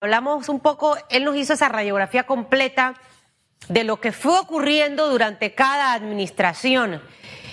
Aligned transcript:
hablamos 0.00 0.48
un 0.48 0.60
poco, 0.60 0.96
él 1.10 1.24
nos 1.24 1.36
hizo 1.36 1.52
esa 1.52 1.68
radiografía 1.68 2.22
completa 2.22 2.94
de 3.68 3.84
lo 3.84 4.00
que 4.00 4.12
fue 4.12 4.38
ocurriendo 4.38 5.10
durante 5.10 5.54
cada 5.54 5.92
administración. 5.92 7.02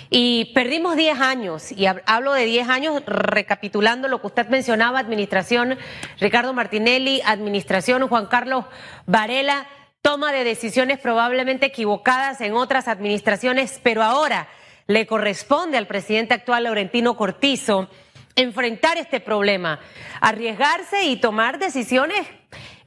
Y 0.08 0.46
perdimos 0.54 0.96
10 0.96 1.20
años, 1.20 1.70
y 1.72 1.84
hablo 1.84 2.32
de 2.32 2.46
10 2.46 2.68
años 2.70 3.02
recapitulando 3.04 4.08
lo 4.08 4.22
que 4.22 4.28
usted 4.28 4.48
mencionaba, 4.48 4.98
administración 4.98 5.76
Ricardo 6.18 6.54
Martinelli, 6.54 7.20
administración 7.26 8.08
Juan 8.08 8.24
Carlos 8.24 8.64
Varela, 9.04 9.66
toma 10.00 10.32
de 10.32 10.44
decisiones 10.44 10.98
probablemente 10.98 11.66
equivocadas 11.66 12.40
en 12.40 12.54
otras 12.54 12.88
administraciones, 12.88 13.78
pero 13.82 14.02
ahora 14.02 14.48
le 14.86 15.06
corresponde 15.06 15.76
al 15.76 15.86
presidente 15.86 16.32
actual 16.32 16.64
Laurentino 16.64 17.14
Cortizo 17.14 17.90
enfrentar 18.34 18.96
este 18.96 19.20
problema, 19.20 19.80
arriesgarse 20.22 21.04
y 21.04 21.16
tomar 21.16 21.58
decisiones 21.58 22.26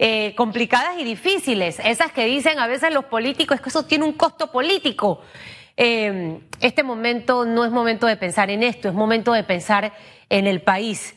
eh, 0.04 0.33
complicadas 0.33 0.97
y 0.97 1.04
difíciles, 1.04 1.78
esas 1.83 2.11
que 2.11 2.25
dicen 2.25 2.57
a 2.57 2.65
veces 2.65 2.92
los 2.92 3.05
políticos, 3.05 3.54
es 3.54 3.61
que 3.61 3.69
eso 3.69 3.86
tiene 3.86 4.04
un 4.04 4.14
costo 4.14 4.51
político. 4.51 5.21
Eh, 5.78 6.39
este 6.59 6.82
momento 6.82 7.46
no 7.46 7.64
es 7.65 7.71
momento 7.71 8.07
de 8.07 8.18
pensar 8.18 8.50
en 8.50 8.64
esto, 8.64 8.87
es 8.87 8.95
momento 8.95 9.32
de 9.32 9.43
pensar 9.43 9.93
en 10.28 10.47
el 10.47 10.64
país. 10.64 11.14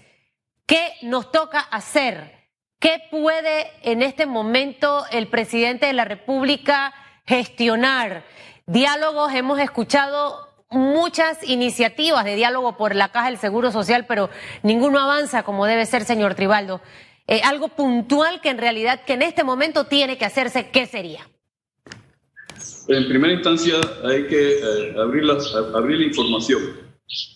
¿Qué 0.67 0.93
nos 1.01 1.33
toca 1.33 1.61
hacer? 1.61 2.51
¿Qué 2.79 3.01
puede 3.11 3.71
en 3.81 4.03
este 4.03 4.27
momento 4.27 5.07
el 5.11 5.29
presidente 5.29 5.87
de 5.87 5.95
la 5.95 6.05
República 6.05 6.93
gestionar? 7.25 8.23
Diálogos, 8.67 9.33
hemos 9.33 9.61
escuchado 9.61 10.47
muchas 10.69 11.43
iniciativas 11.49 12.23
de 12.27 12.37
diálogo 12.37 12.77
por 12.77 12.95
la 12.95 13.09
Caja 13.09 13.31
del 13.31 13.39
Seguro 13.39 13.71
Social, 13.71 14.05
pero 14.05 14.29
ninguno 14.63 15.01
avanza 15.01 15.43
como 15.43 15.65
debe 15.65 15.87
ser, 15.87 16.05
señor 16.05 16.35
Tribaldo. 16.35 16.83
Eh, 17.27 17.41
algo 17.43 17.69
puntual 17.69 18.41
que 18.43 18.51
en 18.51 18.59
realidad 18.59 19.01
que 19.07 19.15
en 19.15 19.23
este 19.23 19.45
momento 19.45 19.87
tiene 19.87 20.19
que 20.19 20.27
hacerse, 20.27 20.69
¿qué 20.71 20.87
sería? 20.87 21.27
En 22.89 23.09
primera 23.09 23.33
instancia 23.33 23.77
hay 24.05 24.27
que 24.27 24.59
eh, 24.59 24.95
abrir, 24.99 25.25
la, 25.25 25.39
abrir 25.75 26.01
la 26.01 26.07
información 26.07 26.63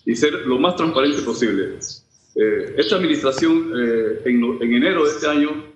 y 0.05 0.14
ser 0.14 0.33
lo 0.47 0.58
más 0.58 0.77
transparente 0.77 1.22
posible. 1.22 1.78
Eh, 2.34 2.75
esta 2.77 2.97
administración 2.97 3.72
en, 4.27 4.58
en 4.61 4.75
enero 4.75 5.05
de 5.05 5.11
este 5.11 5.27
año 5.27 5.72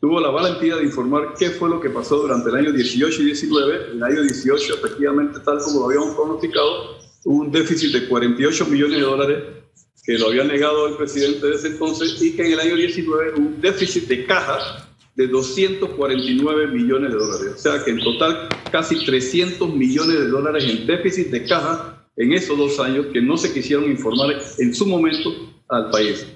tuvo 0.00 0.20
la 0.20 0.30
valentía 0.30 0.76
de 0.76 0.82
informar 0.82 1.34
qué 1.38 1.50
fue 1.50 1.68
lo 1.68 1.80
que 1.80 1.88
pasó 1.88 2.16
durante 2.16 2.50
el 2.50 2.56
año 2.56 2.72
18 2.72 3.22
y 3.22 3.24
19. 3.26 3.90
En 3.92 3.96
el 3.98 4.02
año 4.02 4.22
18, 4.22 4.74
efectivamente, 4.74 5.38
tal 5.38 5.58
como 5.58 5.80
lo 5.80 5.86
habíamos 5.86 6.16
pronosticado, 6.16 6.98
hubo 7.24 7.42
un 7.42 7.52
déficit 7.52 7.92
de 7.92 8.08
48 8.08 8.66
millones 8.66 8.98
de 8.98 9.04
dólares 9.04 9.61
que 10.04 10.18
lo 10.18 10.28
había 10.28 10.44
negado 10.44 10.88
el 10.88 10.96
presidente 10.96 11.46
de 11.46 11.54
ese 11.54 11.68
entonces 11.68 12.20
y 12.20 12.34
que 12.34 12.46
en 12.46 12.52
el 12.52 12.60
año 12.60 12.76
19 12.76 13.32
hubo 13.36 13.46
un 13.46 13.60
déficit 13.60 14.08
de 14.08 14.26
caja 14.26 14.88
de 15.14 15.28
249 15.28 16.66
millones 16.68 17.12
de 17.12 17.18
dólares. 17.18 17.52
O 17.54 17.58
sea 17.58 17.84
que 17.84 17.90
en 17.90 18.00
total 18.00 18.48
casi 18.70 19.04
300 19.04 19.74
millones 19.74 20.18
de 20.18 20.28
dólares 20.28 20.64
en 20.64 20.86
déficit 20.86 21.28
de 21.28 21.44
caja 21.44 22.06
en 22.16 22.32
esos 22.32 22.56
dos 22.58 22.80
años 22.80 23.06
que 23.12 23.22
no 23.22 23.36
se 23.36 23.52
quisieron 23.52 23.90
informar 23.90 24.36
en 24.58 24.74
su 24.74 24.86
momento 24.86 25.30
al 25.68 25.90
país. 25.90 26.26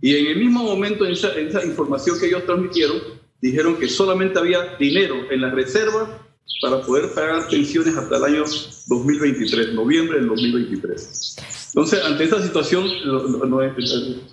Y 0.00 0.16
en 0.16 0.26
el 0.26 0.36
mismo 0.38 0.62
momento, 0.64 1.04
en 1.04 1.12
esa, 1.12 1.64
información 1.64 2.18
que 2.18 2.26
ellos 2.26 2.46
transmitieron, 2.46 2.96
dijeron 3.40 3.76
que 3.76 3.88
solamente 3.88 4.38
había 4.38 4.76
dinero 4.78 5.30
en 5.30 5.42
la 5.42 5.50
reserva 5.50 6.26
para 6.60 6.80
poder 6.82 7.12
pagar 7.14 7.48
pensiones 7.48 7.96
hasta 7.96 8.16
el 8.16 8.24
año 8.24 8.44
2023, 8.86 9.72
noviembre 9.74 10.18
del 10.18 10.28
2023. 10.28 11.36
Entonces, 11.68 12.04
ante 12.04 12.24
esta 12.24 12.42
situación, 12.42 12.88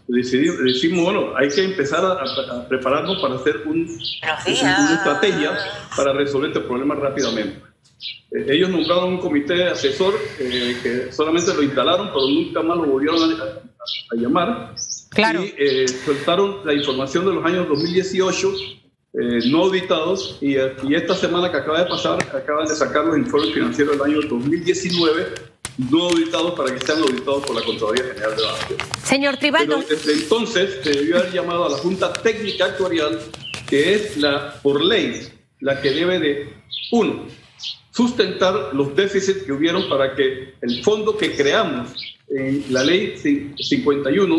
decidimos, 0.07 0.57
decimos, 0.63 1.03
bueno, 1.05 1.37
hay 1.37 1.49
que 1.49 1.63
empezar 1.63 2.03
a, 2.03 2.67
prepararnos 2.67 3.21
para 3.21 3.35
hacer 3.35 3.61
un, 3.67 3.87
una 3.87 4.93
estrategia 4.93 5.57
para 5.95 6.13
resolver 6.13 6.49
este 6.49 6.61
problema 6.61 6.95
rápidamente. 6.95 7.61
Eh, 8.31 8.45
ellos 8.49 8.69
nombraron 8.69 9.13
un 9.13 9.19
comité 9.19 9.65
asesor 9.65 10.15
eh, 10.39 10.77
que 10.81 11.11
solamente 11.11 11.53
lo 11.53 11.61
instalaron, 11.61 12.07
pero 12.07 12.27
nunca 12.27 12.61
más 12.61 12.77
lo 12.77 12.85
volvieron 12.85 13.39
a, 13.39 14.15
llamar. 14.15 14.75
Claro. 15.11 15.43
Y 15.43 15.53
eh, 15.57 15.87
soltaron 15.87 16.65
la 16.65 16.73
información 16.73 17.25
de 17.25 17.33
los 17.33 17.45
años 17.45 17.67
2018 17.69 18.53
no 19.17 19.63
auditados 19.63 20.37
y, 20.41 20.57
y, 20.57 20.95
esta 20.95 21.15
semana 21.15 21.49
que 21.49 21.57
acaba 21.57 21.79
de 21.79 21.89
pasar 21.89 22.21
acaban 22.35 22.67
de 22.67 22.75
sacar 22.75 23.03
los 23.05 23.17
informes 23.17 23.51
financieros 23.51 23.97
del 23.97 24.01
año 24.05 24.21
2019 24.29 25.25
no 25.77 26.03
auditados 26.03 26.53
para 26.53 26.73
que 26.73 26.85
sean 26.85 26.99
auditados 26.99 27.43
por 27.45 27.55
la 27.55 27.63
Contraloría 27.63 28.03
General 28.13 28.35
de 28.35 28.43
la 28.43 29.03
Señor 29.03 29.37
Tribaldo. 29.37 29.83
desde 29.87 30.13
entonces 30.13 30.79
se 30.83 30.89
debió 30.91 31.17
haber 31.17 31.31
llamado 31.31 31.65
a 31.65 31.69
la 31.69 31.77
Junta 31.77 32.13
Técnica 32.13 32.65
Actuarial, 32.65 33.19
que 33.67 33.93
es 33.93 34.17
la, 34.17 34.53
por 34.61 34.83
ley, 34.83 35.27
la 35.61 35.81
que 35.81 35.91
debe 35.91 36.19
de, 36.19 36.53
uno, 36.91 37.25
sustentar 37.91 38.71
los 38.73 38.95
déficits 38.95 39.43
que 39.43 39.51
hubieron 39.51 39.87
para 39.89 40.15
que 40.15 40.53
el 40.61 40.83
fondo 40.83 41.17
que 41.17 41.35
creamos 41.35 41.89
en 42.29 42.65
la 42.69 42.83
ley 42.83 43.15
51, 43.17 44.37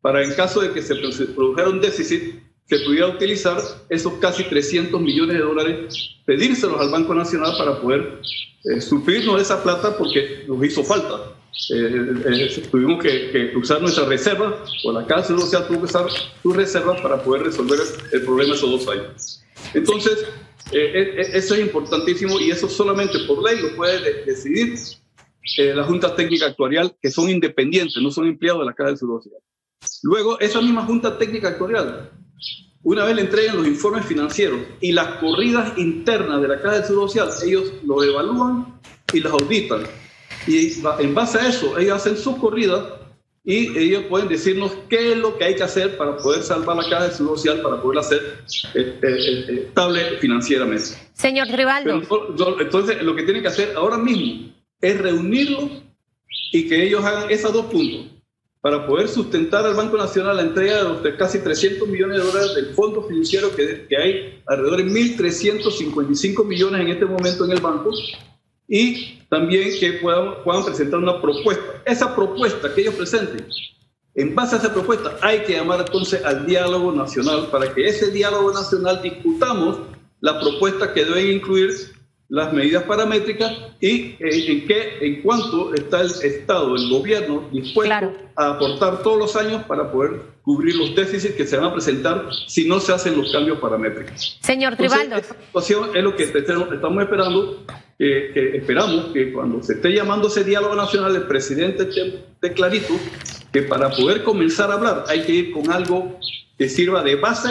para 0.00 0.22
en 0.22 0.34
caso 0.34 0.60
de 0.60 0.72
que 0.72 0.82
se 0.82 0.96
produjera 0.96 1.68
un 1.68 1.80
déficit, 1.80 2.42
se 2.66 2.78
pudiera 2.80 3.08
utilizar 3.08 3.58
esos 3.88 4.14
casi 4.14 4.44
300 4.44 5.00
millones 5.00 5.36
de 5.36 5.42
dólares, 5.42 6.16
pedírselos 6.24 6.80
al 6.80 6.90
Banco 6.90 7.14
Nacional 7.14 7.54
para 7.58 7.80
poder 7.80 8.20
eh, 8.64 8.80
suplirnos 8.80 9.40
esa 9.40 9.62
plata 9.62 9.96
porque 9.96 10.44
nos 10.48 10.64
hizo 10.64 10.82
falta. 10.82 11.32
Eh, 11.74 12.14
eh, 12.26 12.62
tuvimos 12.70 13.02
que, 13.02 13.52
usar 13.56 13.82
nuestra 13.82 14.06
reserva, 14.06 14.64
o 14.84 14.92
la 14.92 15.06
Casa 15.06 15.38
Social 15.38 15.66
tuvo 15.66 15.80
que 15.80 15.84
usar 15.84 16.06
su 16.42 16.52
reserva 16.52 16.96
para 17.02 17.22
poder 17.22 17.42
resolver 17.42 17.78
el 18.12 18.22
problema 18.22 18.54
esos 18.54 18.70
dos 18.70 18.88
años. 18.88 19.42
Entonces, 19.74 20.26
eh, 20.72 21.18
eh, 21.18 21.30
eso 21.34 21.54
es 21.54 21.60
importantísimo 21.60 22.40
y 22.40 22.50
eso 22.50 22.68
solamente 22.68 23.18
por 23.26 23.42
ley 23.42 23.60
lo 23.60 23.76
puede 23.76 24.24
decidir 24.24 24.78
eh, 25.58 25.74
la 25.74 25.84
Junta 25.84 26.14
Técnica 26.16 26.46
Actuarial, 26.46 26.96
que 27.00 27.10
son 27.10 27.28
independientes, 27.28 28.00
no 28.02 28.10
son 28.10 28.26
empleados 28.26 28.62
de 28.62 28.66
la 28.66 28.74
Caja 28.74 28.88
del 28.88 28.98
Seguro 28.98 29.20
Social. 29.20 29.40
Luego, 30.02 30.40
esa 30.40 30.60
misma 30.62 30.86
Junta 30.86 31.18
Técnica 31.18 31.48
Actuarial, 31.48 32.10
una 32.84 33.04
vez 33.04 33.14
le 33.14 33.22
entreguen 33.22 33.56
los 33.56 33.66
informes 33.66 34.04
financieros 34.06 34.60
y 34.80 34.92
las 34.92 35.16
corridas 35.16 35.76
internas 35.78 36.42
de 36.42 36.48
la 36.48 36.60
Caja 36.60 36.76
del 36.76 36.84
Seguro 36.84 37.08
Social, 37.08 37.28
ellos 37.46 37.72
lo 37.84 38.02
evalúan 38.02 38.80
y 39.12 39.20
las 39.20 39.32
auditan. 39.32 39.82
Y 40.46 40.72
en 40.98 41.14
base 41.14 41.38
a 41.38 41.48
eso, 41.48 41.78
ellos 41.78 41.96
hacen 41.96 42.16
sus 42.16 42.36
corridas 42.36 42.82
y 43.44 43.76
ellos 43.78 44.04
pueden 44.08 44.28
decirnos 44.28 44.72
qué 44.88 45.12
es 45.12 45.18
lo 45.18 45.36
que 45.38 45.44
hay 45.44 45.54
que 45.54 45.62
hacer 45.62 45.96
para 45.96 46.16
poder 46.16 46.42
salvar 46.42 46.76
la 46.76 46.88
caja 46.88 47.08
de 47.08 47.14
seguro 47.14 47.36
social, 47.36 47.60
para 47.60 47.80
poder 47.80 47.98
hacer 48.00 48.20
eh, 48.74 48.98
eh, 49.00 49.44
eh, 49.48 49.64
estable 49.66 50.18
financieramente. 50.20 50.84
Señor 51.12 51.48
Rivaldo. 51.48 52.02
entonces, 52.60 53.02
lo 53.02 53.14
que 53.14 53.22
tienen 53.22 53.42
que 53.42 53.48
hacer 53.48 53.74
ahora 53.76 53.98
mismo 53.98 54.52
es 54.80 55.00
reunirlos 55.00 55.70
y 56.52 56.68
que 56.68 56.84
ellos 56.84 57.04
hagan 57.04 57.30
esos 57.30 57.52
dos 57.52 57.66
puntos 57.66 58.06
para 58.62 58.86
poder 58.86 59.08
sustentar 59.08 59.66
al 59.66 59.74
Banco 59.74 59.96
Nacional 59.96 60.36
la 60.36 60.42
entrega 60.42 60.76
de 60.76 60.84
los 60.84 61.16
casi 61.18 61.40
300 61.40 61.86
millones 61.88 62.18
de 62.18 62.24
dólares 62.24 62.54
del 62.54 62.66
fondo 62.74 63.02
financiero 63.02 63.54
que, 63.54 63.86
que 63.88 63.96
hay 63.96 64.42
alrededor 64.46 64.76
de 64.78 64.84
1.355 64.84 66.46
millones 66.46 66.80
en 66.80 66.88
este 66.88 67.04
momento 67.04 67.44
en 67.44 67.50
el 67.50 67.60
banco 67.60 67.90
y 68.68 69.18
también 69.28 69.68
que 69.80 69.94
puedan, 69.94 70.44
puedan 70.44 70.64
presentar 70.64 71.00
una 71.00 71.20
propuesta. 71.20 71.82
Esa 71.84 72.14
propuesta 72.14 72.72
que 72.72 72.82
ellos 72.82 72.94
presenten, 72.94 73.44
en 74.14 74.34
base 74.34 74.54
a 74.54 74.58
esa 74.58 74.72
propuesta 74.72 75.16
hay 75.22 75.40
que 75.40 75.54
llamar 75.54 75.80
entonces 75.80 76.24
al 76.24 76.46
diálogo 76.46 76.92
nacional 76.92 77.48
para 77.50 77.74
que 77.74 77.84
ese 77.84 78.12
diálogo 78.12 78.52
nacional 78.52 79.02
discutamos 79.02 79.80
la 80.20 80.38
propuesta 80.38 80.94
que 80.94 81.04
deben 81.04 81.32
incluir 81.32 81.70
las 82.32 82.50
medidas 82.50 82.84
paramétricas 82.84 83.52
y 83.78 84.16
eh, 84.18 84.18
en 84.20 84.66
qué, 84.66 84.96
en 85.02 85.20
cuánto 85.20 85.74
está 85.74 86.00
el 86.00 86.10
Estado, 86.22 86.74
el 86.76 86.88
gobierno 86.88 87.46
dispuesto 87.52 88.10
a 88.36 88.52
aportar 88.52 89.02
todos 89.02 89.18
los 89.18 89.36
años 89.36 89.62
para 89.64 89.92
poder 89.92 90.12
cubrir 90.40 90.76
los 90.76 90.94
déficits 90.94 91.34
que 91.34 91.46
se 91.46 91.58
van 91.58 91.66
a 91.66 91.72
presentar 91.74 92.28
si 92.46 92.66
no 92.66 92.80
se 92.80 92.90
hacen 92.90 93.18
los 93.18 93.30
cambios 93.30 93.58
paramétricos. 93.58 94.38
Señor 94.40 94.76
Tribaldo. 94.76 95.16
esta 95.16 95.34
situación 95.34 95.90
es 95.94 96.02
lo 96.02 96.16
que 96.16 96.22
estamos 96.22 97.02
esperando 97.02 97.66
que, 97.98 98.56
esperamos 98.56 99.12
que 99.12 99.30
cuando 99.30 99.62
se 99.62 99.74
esté 99.74 99.92
llamando 99.92 100.28
ese 100.28 100.42
diálogo 100.42 100.74
nacional, 100.74 101.14
el 101.14 101.24
presidente 101.24 101.82
esté 101.82 102.52
clarito 102.54 102.94
que 103.52 103.60
para 103.60 103.90
poder 103.90 104.24
comenzar 104.24 104.70
a 104.70 104.74
hablar 104.74 105.04
hay 105.08 105.20
que 105.24 105.32
ir 105.32 105.52
con 105.52 105.70
algo 105.70 106.18
que 106.56 106.70
sirva 106.70 107.02
de 107.02 107.14
base 107.14 107.50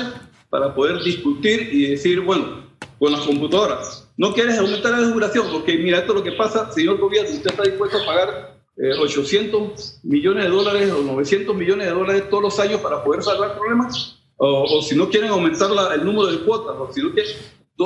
para 0.49 0.73
poder 0.73 1.03
discutir 1.03 1.69
y 1.71 1.91
decir, 1.91 2.21
bueno, 2.21 2.65
con 2.97 3.11
las 3.11 3.21
computadoras, 3.21 4.00
no 4.21 4.35
quieres 4.35 4.59
aumentar 4.59 4.91
la 4.91 5.07
duración, 5.07 5.47
porque 5.51 5.79
mira, 5.79 5.97
esto 5.97 6.11
es 6.11 6.19
lo 6.19 6.23
que 6.23 6.33
pasa, 6.33 6.71
señor 6.71 6.99
gobierno, 6.99 7.31
usted 7.31 7.49
está 7.49 7.63
dispuesto 7.63 7.97
a 7.97 8.05
pagar 8.05 8.55
800 8.99 9.61
eh, 9.61 9.99
millones 10.03 10.43
de 10.43 10.49
dólares 10.51 10.91
o 10.91 11.01
900 11.01 11.55
millones 11.55 11.87
de 11.87 11.93
dólares 11.93 12.29
todos 12.29 12.43
los 12.43 12.59
años 12.59 12.81
para 12.81 13.03
poder 13.03 13.23
salvar 13.23 13.57
problemas, 13.57 14.19
o, 14.37 14.79
si 14.83 14.95
no 14.95 15.09
quieren 15.09 15.31
aumentar 15.31 15.71
el 15.95 16.05
número 16.05 16.27
de 16.27 16.37
cuotas, 16.41 16.75
o 16.77 16.93
si 16.93 17.01
no 17.01 17.11
quieren, 17.13 17.33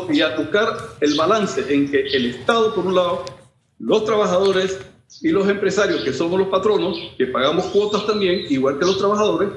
y 0.10 0.22
a 0.22 0.36
buscar 0.36 0.76
el 1.00 1.16
balance 1.16 1.74
en 1.74 1.90
que 1.90 2.02
el 2.02 2.26
Estado, 2.26 2.76
por 2.76 2.86
un 2.86 2.96
lado, 2.96 3.24
los 3.80 4.04
trabajadores 4.04 4.78
y 5.22 5.30
los 5.30 5.48
empresarios, 5.48 6.04
que 6.04 6.12
somos 6.12 6.38
los 6.38 6.50
patronos, 6.50 6.98
que 7.18 7.28
pagamos 7.28 7.68
cuotas 7.68 8.06
también, 8.06 8.42
igual 8.50 8.78
que 8.78 8.84
los 8.84 8.98
trabajadores, 8.98 9.52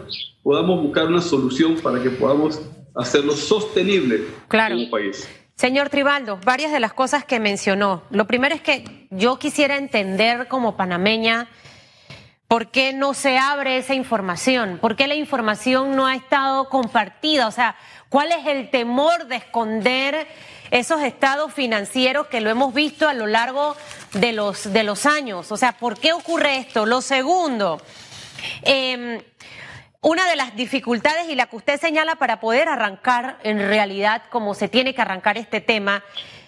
podamos 0.44 0.80
buscar 0.80 1.08
una 1.08 1.22
solución 1.22 1.74
para 1.82 2.00
que 2.00 2.10
podamos 2.10 2.62
hacerlo 2.94 3.32
sostenible 3.32 4.26
claro. 4.46 4.76
en 4.76 4.82
un 4.82 4.90
país. 4.90 5.28
Señor 5.58 5.88
Tribaldo, 5.90 6.38
varias 6.44 6.70
de 6.70 6.78
las 6.78 6.92
cosas 6.92 7.24
que 7.24 7.40
mencionó. 7.40 8.04
Lo 8.10 8.28
primero 8.28 8.54
es 8.54 8.60
que 8.60 9.08
yo 9.10 9.40
quisiera 9.40 9.76
entender 9.76 10.46
como 10.46 10.76
panameña 10.76 11.48
por 12.46 12.70
qué 12.70 12.92
no 12.92 13.12
se 13.12 13.38
abre 13.38 13.76
esa 13.76 13.94
información, 13.94 14.78
por 14.80 14.94
qué 14.94 15.08
la 15.08 15.16
información 15.16 15.96
no 15.96 16.06
ha 16.06 16.14
estado 16.14 16.68
compartida, 16.68 17.48
o 17.48 17.50
sea, 17.50 17.74
cuál 18.08 18.30
es 18.30 18.46
el 18.46 18.70
temor 18.70 19.26
de 19.26 19.34
esconder 19.34 20.28
esos 20.70 21.02
estados 21.02 21.52
financieros 21.52 22.28
que 22.28 22.40
lo 22.40 22.50
hemos 22.50 22.72
visto 22.72 23.08
a 23.08 23.14
lo 23.14 23.26
largo 23.26 23.74
de 24.12 24.32
los, 24.32 24.72
de 24.72 24.84
los 24.84 25.06
años. 25.06 25.50
O 25.50 25.56
sea, 25.56 25.72
¿por 25.72 25.98
qué 25.98 26.12
ocurre 26.12 26.58
esto? 26.58 26.86
Lo 26.86 27.00
segundo, 27.00 27.82
eh, 28.62 29.24
una 30.00 30.28
de 30.28 30.36
las 30.36 30.54
dificultades 30.54 31.28
y 31.28 31.34
la 31.34 31.46
que 31.46 31.56
usted 31.56 31.80
señala 31.80 32.16
para 32.16 32.40
poder 32.40 32.68
arrancar 32.68 33.38
en 33.42 33.58
realidad 33.58 34.22
como 34.30 34.54
se 34.54 34.68
tiene 34.68 34.94
que 34.94 35.02
arrancar 35.02 35.36
este 35.38 35.60
tema 35.60 36.04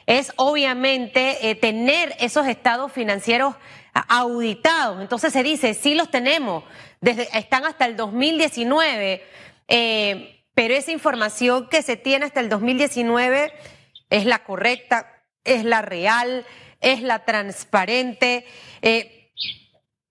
es 0.07 0.33
obviamente 0.37 1.51
eh, 1.51 1.55
tener 1.55 2.15
esos 2.19 2.47
estados 2.47 2.93
financieros 2.93 3.55
auditados. 3.93 5.01
Entonces 5.01 5.33
se 5.33 5.43
dice, 5.43 5.75
sí 5.75 5.95
los 5.95 6.11
tenemos, 6.11 6.65
están 7.01 7.65
hasta 7.65 7.87
el 7.87 7.97
2019, 7.97 9.23
eh, 9.69 10.45
pero 10.55 10.75
esa 10.75 10.93
información 10.93 11.69
que 11.69 11.83
se 11.83 11.97
tiene 11.97 12.27
hasta 12.27 12.41
el 12.41 12.49
2019 12.49 13.53
es 14.11 14.27
la 14.27 14.45
correcta, 14.45 15.23
es 15.45 15.65
la 15.65 15.83
real, 15.83 16.45
es 16.81 17.03
la 17.03 17.25
transparente. 17.25 18.45
Eh, 18.83 19.20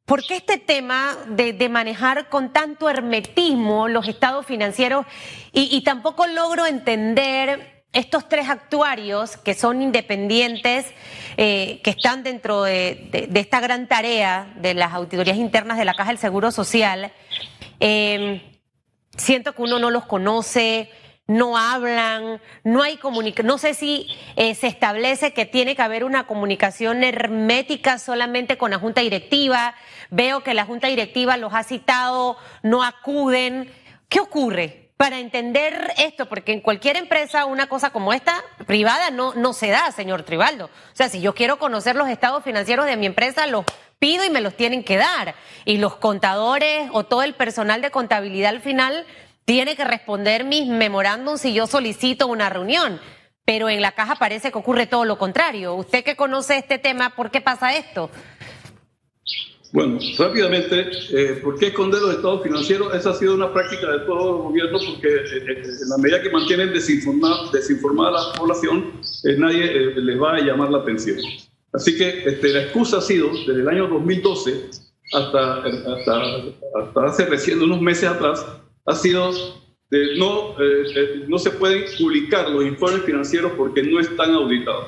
¿Por 0.10 0.26
qué 0.26 0.38
este 0.38 0.58
tema 0.58 1.16
de, 1.28 1.70
manejar 1.70 2.30
con 2.30 2.52
tanto 2.52 2.90
hermetismo 2.90 3.88
los 3.88 4.08
estados 4.08 4.44
financieros 4.44 5.06
y, 5.52 5.84
tampoco 5.84 6.26
logro 6.26 6.66
entender 6.66 7.84
estos 7.94 8.28
tres 8.28 8.50
actuarios 8.50 9.38
que 9.38 9.54
son 9.54 9.84
independientes, 9.84 10.88
eh, 11.38 11.80
que 11.84 11.92
están 11.92 12.24
dentro 12.24 12.64
de, 12.64 13.30
esta 13.36 13.60
gran 13.60 13.88
tarea 13.88 14.52
de 14.56 14.74
las 14.74 14.94
auditorías 14.94 15.38
internas 15.38 15.78
de 15.78 15.86
la 15.86 15.94
Caja 15.94 16.10
del 16.10 16.18
Seguro 16.18 16.50
Social? 16.50 17.12
Eh, 17.80 18.60
siento 19.16 19.54
que 19.54 19.62
uno 19.62 19.78
no 19.78 19.92
los 19.92 20.06
conoce, 20.06 20.90
no 21.30 21.58
hablan, 21.58 22.42
no 22.64 22.82
hay 22.82 22.98
comunicación. 22.98 23.46
No 23.46 23.60
sé 23.60 23.76
si 23.76 24.08
eh, 24.36 24.56
se 24.56 24.66
establece 24.66 25.32
que 25.32 25.46
tiene 25.46 25.76
que 25.76 25.82
haber 25.84 26.04
una 26.04 26.26
comunicación 26.26 27.04
hermética 27.04 28.00
solamente 28.00 28.58
con 28.58 28.72
la 28.72 28.80
Junta 28.80 29.02
Directiva. 29.02 29.76
Veo 30.10 30.42
que 30.42 30.56
la 30.56 30.66
Junta 30.66 30.88
Directiva 30.88 31.38
los 31.38 31.54
ha 31.54 31.64
citado, 31.64 32.36
no 32.64 32.84
acuden. 32.84 33.72
¿Qué 34.10 34.20
ocurre? 34.20 34.90
Para 34.98 35.20
entender 35.20 35.94
esto, 36.00 36.28
porque 36.28 36.52
en 36.52 36.62
cualquier 36.62 36.98
empresa 36.98 37.46
una 37.46 37.70
cosa 37.70 37.92
como 37.92 38.12
esta, 38.12 38.44
privada, 38.66 39.12
no, 39.12 39.36
no 39.36 39.54
se 39.54 39.70
da, 39.70 39.92
señor 39.92 40.24
Tribaldo. 40.24 40.66
O 40.66 40.96
sea, 40.96 41.10
si 41.10 41.22
yo 41.22 41.36
quiero 41.36 41.60
conocer 41.60 41.96
los 41.96 42.10
estados 42.10 42.44
financieros 42.44 42.88
de 42.88 42.98
mi 42.98 43.06
empresa, 43.06 43.46
los 43.46 43.66
pido 44.00 44.26
y 44.26 44.32
me 44.32 44.42
los 44.42 44.58
tienen 44.58 44.84
que 44.84 44.98
dar. 44.98 45.36
Y 45.64 45.78
los 45.78 45.96
contadores 45.98 46.90
o 46.92 47.06
todo 47.06 47.22
el 47.22 47.36
personal 47.36 47.84
de 47.84 47.92
contabilidad 47.92 48.50
al 48.50 48.62
final 48.62 49.06
tiene 49.50 49.76
que 49.76 49.84
responder 49.84 50.46
mis 50.46 50.68
memorándums 50.68 51.42
si 51.42 51.56
yo 51.56 51.66
solicito 51.66 52.28
una 52.28 52.52
reunión. 52.52 53.00
Pero 53.46 53.68
en 53.68 53.82
la 53.82 53.94
caja 53.94 54.14
parece 54.14 54.52
que 54.52 54.60
ocurre 54.60 54.86
todo 54.86 55.06
lo 55.06 55.18
contrario. 55.18 55.74
Usted 55.74 56.04
que 56.04 56.16
conoce 56.16 56.60
este 56.60 56.78
tema, 56.78 57.16
¿por 57.16 57.32
qué 57.32 57.42
pasa 57.42 57.76
esto? 57.76 58.12
Bueno, 59.72 59.98
rápidamente, 60.20 60.92
eh, 61.10 61.40
¿por 61.44 61.58
qué 61.58 61.70
esconder 61.70 62.00
los 62.00 62.18
estados 62.18 62.44
financieros? 62.44 62.94
Esa 62.94 63.10
ha 63.10 63.14
sido 63.16 63.34
una 63.34 63.52
práctica 63.52 63.92
de 63.92 64.00
todos 64.06 64.24
los 64.24 64.44
gobiernos 64.44 64.86
porque 64.86 65.08
eh, 65.08 65.44
eh, 65.48 65.64
en 65.82 65.90
la 65.90 65.98
medida 65.98 66.22
que 66.22 66.30
mantienen 66.30 66.72
desinformada, 66.72 67.50
desinformada 67.52 68.10
a 68.10 68.28
la 68.28 68.34
población, 68.34 69.02
nadie 69.40 69.96
les 69.96 70.22
va 70.22 70.36
a 70.36 70.42
llamar 70.42 70.70
la 70.70 70.78
atención. 70.78 71.18
Así 71.74 71.98
que 71.98 72.24
este, 72.24 72.50
la 72.50 72.62
excusa 72.66 73.00
ha 73.00 73.02
sido, 73.02 73.30
desde 73.48 73.62
el 73.62 73.68
año 73.68 73.88
2012 73.88 74.70
hasta, 75.12 75.64
hasta, 75.64 76.22
hasta 76.84 77.04
hace 77.04 77.26
recién 77.26 77.64
unos 77.64 77.82
meses 77.82 78.08
atrás, 78.10 78.46
ha 78.86 78.96
sido 78.96 79.32
de 79.90 80.18
no, 80.18 80.56
eh, 80.62 81.26
no 81.28 81.40
se 81.40 81.52
pueden 81.52 81.86
publicar 81.98 82.50
los 82.50 82.66
informes 82.66 83.04
financieros 83.04 83.54
porque 83.58 83.84
no 83.84 84.00
están 84.00 84.32
auditados. 84.34 84.88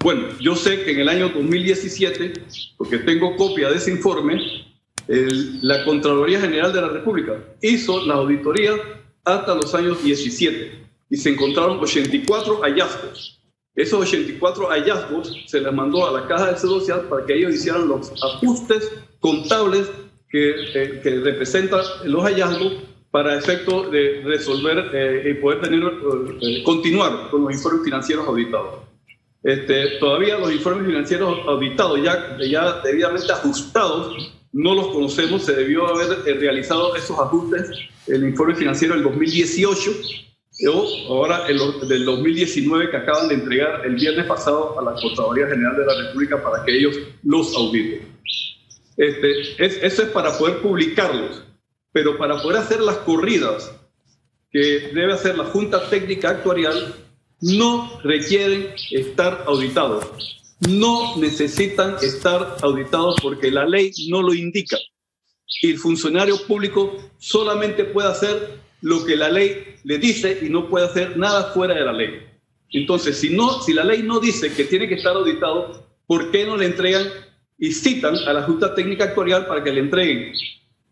Bueno, 0.00 0.28
yo 0.40 0.54
sé 0.54 0.84
que 0.84 0.92
en 0.92 1.00
el 1.00 1.08
año 1.08 1.28
2017, 1.28 2.32
porque 2.76 2.98
tengo 2.98 3.36
copia 3.36 3.68
de 3.68 3.76
ese 3.76 3.90
informe, 3.90 4.40
la 5.08 5.84
Contraloría 5.84 6.40
General 6.40 6.72
de 6.72 6.82
la 6.82 6.88
República 6.88 7.42
hizo 7.62 8.04
la 8.06 8.14
auditoría 8.14 8.72
hasta 9.24 9.54
los 9.54 9.74
años 9.74 10.02
17 10.02 10.86
y 11.10 11.16
se 11.16 11.30
encontraron 11.30 11.78
84 11.78 12.60
hallazgos. 12.62 13.40
Esos 13.74 14.00
84 14.00 14.68
hallazgos 14.68 15.44
se 15.46 15.60
les 15.60 15.72
mandó 15.72 16.06
a 16.06 16.20
la 16.20 16.26
Caja 16.26 16.52
de 16.52 16.58
Social 16.58 17.02
para 17.08 17.24
que 17.24 17.34
ellos 17.34 17.54
hicieran 17.54 17.88
los 17.88 18.12
ajustes 18.22 18.92
contables 19.20 19.90
que, 20.28 20.50
eh, 20.74 21.00
que 21.02 21.20
representan 21.20 21.80
los 22.04 22.22
hallazgos 22.24 22.74
para 23.10 23.36
efecto 23.36 23.90
de 23.90 24.22
resolver 24.24 24.90
eh, 24.92 25.30
y 25.30 25.34
poder 25.34 25.62
tener, 25.62 25.82
eh, 26.40 26.62
continuar 26.62 27.30
con 27.30 27.44
los 27.44 27.54
informes 27.54 27.84
financieros 27.84 28.26
auditados. 28.26 28.80
Este, 29.42 29.98
todavía 29.98 30.36
los 30.38 30.52
informes 30.52 30.86
financieros 30.86 31.38
auditados, 31.46 32.02
ya, 32.02 32.36
ya 32.38 32.80
debidamente 32.82 33.32
ajustados, 33.32 34.34
no 34.52 34.74
los 34.74 34.88
conocemos, 34.88 35.44
se 35.44 35.54
debió 35.54 35.86
haber 35.86 36.18
eh, 36.26 36.34
realizado 36.34 36.94
esos 36.96 37.18
ajustes, 37.18 37.70
el 38.06 38.24
informe 38.24 38.54
financiero 38.54 38.94
del 38.94 39.04
2018 39.04 39.90
o 40.66 41.14
ahora 41.14 41.46
el 41.46 41.60
del 41.86 42.04
2019 42.04 42.90
que 42.90 42.96
acaban 42.96 43.28
de 43.28 43.36
entregar 43.36 43.86
el 43.86 43.94
viernes 43.94 44.26
pasado 44.26 44.78
a 44.78 44.82
la 44.82 45.00
Contraloría 45.00 45.46
General 45.46 45.76
de 45.76 45.86
la 45.86 46.02
República 46.02 46.42
para 46.42 46.64
que 46.64 46.76
ellos 46.76 46.98
los 47.22 47.54
auditen. 47.54 48.08
Este, 48.96 49.40
es, 49.64 49.78
eso 49.80 50.02
es 50.02 50.08
para 50.08 50.36
poder 50.36 50.58
publicarlos 50.58 51.44
pero 51.92 52.18
para 52.18 52.40
poder 52.42 52.58
hacer 52.58 52.80
las 52.80 52.98
corridas 52.98 53.72
que 54.50 54.90
debe 54.94 55.12
hacer 55.12 55.36
la 55.36 55.44
Junta 55.44 55.88
Técnica 55.88 56.30
Actuarial, 56.30 56.94
no 57.40 58.00
requieren 58.02 58.74
estar 58.90 59.44
auditados. 59.46 60.06
No 60.68 61.16
necesitan 61.18 61.96
estar 62.02 62.56
auditados 62.62 63.16
porque 63.22 63.50
la 63.50 63.66
ley 63.66 63.92
no 64.08 64.22
lo 64.22 64.34
indica. 64.34 64.76
El 65.62 65.78
funcionario 65.78 66.36
público 66.46 66.96
solamente 67.18 67.84
puede 67.84 68.08
hacer 68.08 68.60
lo 68.80 69.04
que 69.04 69.16
la 69.16 69.28
ley 69.28 69.76
le 69.84 69.98
dice 69.98 70.38
y 70.42 70.48
no 70.48 70.68
puede 70.68 70.86
hacer 70.86 71.16
nada 71.16 71.52
fuera 71.52 71.74
de 71.74 71.84
la 71.84 71.92
ley. 71.92 72.22
Entonces, 72.70 73.16
si, 73.16 73.30
no, 73.30 73.62
si 73.62 73.72
la 73.72 73.84
ley 73.84 74.02
no 74.02 74.20
dice 74.20 74.52
que 74.52 74.64
tiene 74.64 74.88
que 74.88 74.94
estar 74.94 75.16
auditado, 75.16 75.86
¿por 76.06 76.30
qué 76.30 76.44
no 76.44 76.56
le 76.56 76.66
entregan 76.66 77.06
y 77.58 77.72
citan 77.72 78.14
a 78.14 78.32
la 78.32 78.42
Junta 78.42 78.74
Técnica 78.74 79.04
Actuarial 79.04 79.46
para 79.46 79.64
que 79.64 79.72
le 79.72 79.80
entreguen 79.80 80.32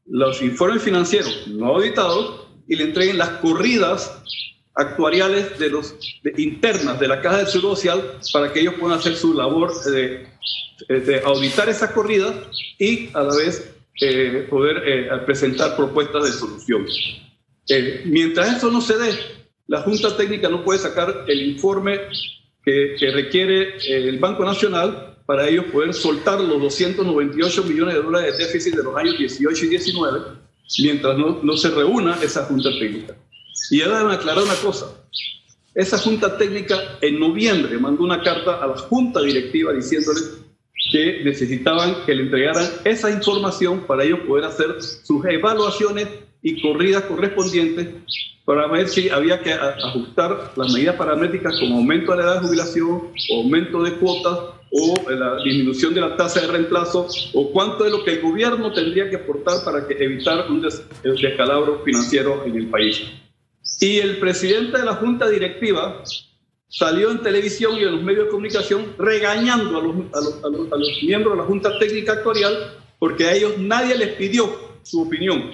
los 0.07 0.41
informes 0.43 0.83
financieros 0.83 1.47
no 1.49 1.67
auditados 1.67 2.47
y 2.69 2.77
le 2.77 2.85
entreguen 2.85 3.19
las 3.19 3.31
corridas 3.41 4.23
actuariales 4.75 5.59
de 5.59 5.71
los 5.71 5.95
internas 6.37 7.01
de 7.01 7.09
la 7.09 7.21
Caja 7.21 7.39
de 7.39 7.47
Seguro 7.47 7.75
Social 7.75 8.19
para 8.33 8.53
que 8.53 8.61
ellos 8.61 8.75
puedan 8.79 8.99
hacer 8.99 9.17
su 9.17 9.35
labor 9.35 9.73
de, 9.85 10.29
auditar 11.25 11.69
esas 11.69 11.91
corridas 11.93 12.35
y 12.79 13.09
a 13.15 13.23
la 13.23 13.35
vez 13.35 13.75
eh, 14.01 14.47
poder 14.51 14.83
eh, 14.87 15.09
presentar 15.25 15.75
propuestas 15.75 16.25
de 16.25 16.33
solución. 16.33 16.87
Eh, 17.69 18.03
mientras 18.05 18.59
eso 18.59 18.71
no 18.71 18.83
se 18.83 18.99
dé, 18.99 19.11
la 19.67 19.81
Junta 19.81 20.15
Técnica 20.17 20.49
no 20.51 20.63
puede 20.63 20.79
sacar 20.79 21.25
el 21.27 21.43
informe 21.43 21.99
que 22.65 23.11
requiere 23.13 23.77
el 23.89 24.19
Banco 24.19 24.45
Nacional 24.45 25.16
para 25.27 25.49
ellos 25.49 25.67
poder 25.67 25.93
soltar 25.93 26.41
los 26.41 26.61
298 26.63 27.65
millones 27.65 27.95
de 27.97 28.03
dólares 28.03 28.39
de 28.39 28.45
déficit 28.45 28.77
de 28.77 28.85
los 28.85 28.97
años 28.97 29.19
18 29.19 29.65
y 29.65 29.69
19 29.69 30.21
mientras 30.79 31.19
no, 31.19 31.41
no 31.43 31.57
se 31.57 31.71
reúna 31.71 32.19
esa 32.23 32.45
junta 32.45 32.71
técnica. 32.71 33.17
Y 33.71 33.83
ahora 33.83 34.05
me 34.05 34.15
aclarar 34.15 34.45
una 34.45 34.55
cosa. 34.55 34.87
Esa 35.75 35.99
junta 35.99 36.39
técnica 36.39 36.99
en 37.01 37.21
noviembre 37.21 37.79
mandó 37.79 38.05
una 38.05 38.23
carta 38.23 38.63
a 38.63 38.67
la 38.67 38.77
junta 38.77 39.21
directiva 39.21 39.73
diciéndole 39.73 40.21
que 40.91 41.23
necesitaban 41.25 42.05
que 42.07 42.15
le 42.15 42.23
entregaran 42.23 42.65
esa 42.85 43.11
información 43.11 43.87
para 43.87 44.05
ellos 44.05 44.21
poder 44.21 44.45
hacer 44.45 44.81
sus 44.81 45.25
evaluaciones 45.27 46.09
y 46.43 46.63
corridas 46.63 47.03
correspondientes 47.05 47.89
para 48.45 48.69
ver 48.69 48.89
si 48.89 49.09
había 49.09 49.41
que 49.41 49.53
ajustar 49.53 50.53
las 50.55 50.73
medidas 50.73 50.95
paramétricas 50.95 51.59
como 51.59 51.79
aumento 51.79 52.13
de 52.13 52.19
la 52.19 52.25
edad 52.25 52.41
de 52.41 52.47
jubilación, 52.47 53.03
aumento 53.35 53.83
de 53.83 53.93
cuotas 53.95 54.39
o 54.79 55.11
la 55.11 55.43
disminución 55.43 55.95
de 55.95 56.01
la 56.01 56.17
tasa 56.17 56.43
de 56.43 56.49
reemplazo 56.49 57.09
o 57.33 57.51
cuánto 57.51 57.87
es 57.87 57.93
lo 57.93 58.05
que 58.05 58.13
el 58.13 58.21
gobierno 58.21 58.73
tendría 58.73 59.09
que 59.09 59.17
aportar 59.17 59.65
para 59.65 59.87
que 59.87 59.95
evitar 59.95 60.47
un 60.51 60.61
descalabro 61.03 61.83
financiero 61.85 62.45
en 62.45 62.57
el 62.57 62.67
país. 62.69 63.03
Y 63.81 63.99
el 63.99 64.19
presidente 64.19 64.79
de 64.79 64.85
la 64.85 64.95
junta 64.95 65.29
directiva 65.29 66.03
salió 66.69 67.11
en 67.11 67.23
televisión 67.23 67.77
y 67.77 67.83
en 67.83 67.93
los 67.93 68.03
medios 68.03 68.27
de 68.27 68.31
comunicación 68.31 68.95
regañando 68.99 69.79
a 69.79 69.83
los, 69.83 69.95
a 70.13 70.49
los, 70.51 70.73
a 70.73 70.77
los 70.77 71.03
miembros 71.03 71.35
de 71.35 71.43
la 71.43 71.47
junta 71.47 71.79
técnica 71.79 72.13
actuarial 72.13 72.73
porque 72.99 73.25
a 73.25 73.35
ellos 73.35 73.59
nadie 73.59 73.97
les 73.97 74.15
pidió 74.17 74.51
su 74.83 75.03
opinión. 75.03 75.51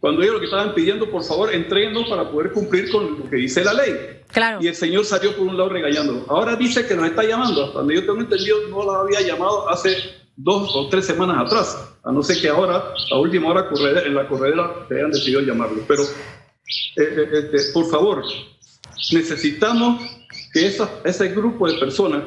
cuando 0.00 0.22
ellos 0.22 0.34
lo 0.34 0.40
que 0.40 0.46
estaban 0.46 0.74
pidiendo, 0.74 1.10
por 1.10 1.24
favor, 1.24 1.52
entréguenos 1.52 2.08
para 2.08 2.30
poder 2.30 2.52
cumplir 2.52 2.90
con 2.90 3.18
lo 3.18 3.30
que 3.30 3.36
dice 3.36 3.64
la 3.64 3.74
ley. 3.74 4.17
Claro. 4.28 4.58
Y 4.60 4.68
el 4.68 4.74
señor 4.74 5.04
salió 5.04 5.34
por 5.36 5.46
un 5.46 5.56
lado 5.56 5.70
regañándolo. 5.70 6.24
Ahora 6.28 6.54
dice 6.56 6.86
que 6.86 6.94
nos 6.94 7.06
está 7.06 7.24
llamando. 7.24 7.64
Hasta 7.64 7.78
donde 7.78 7.94
yo 7.94 8.00
tengo 8.02 8.20
entendido, 8.20 8.68
no 8.68 8.84
la 8.84 9.00
había 9.00 9.20
llamado 9.22 9.68
hace 9.68 9.96
dos 10.36 10.70
o 10.74 10.88
tres 10.88 11.06
semanas 11.06 11.46
atrás. 11.46 11.94
A 12.04 12.12
no 12.12 12.22
ser 12.22 12.40
que 12.40 12.48
ahora, 12.48 12.92
a 13.10 13.18
última 13.18 13.48
hora, 13.48 13.68
en 14.04 14.14
la 14.14 14.28
corredera, 14.28 14.86
se 14.88 14.94
hayan 14.94 15.10
decidido 15.10 15.40
llamarlo. 15.40 15.82
Pero, 15.86 16.02
eh, 16.02 16.06
eh, 16.96 17.50
este, 17.52 17.72
por 17.72 17.90
favor, 17.90 18.22
necesitamos 19.12 20.02
que 20.52 20.66
ese 21.04 21.28
grupo 21.28 21.70
de 21.70 21.78
personas 21.78 22.22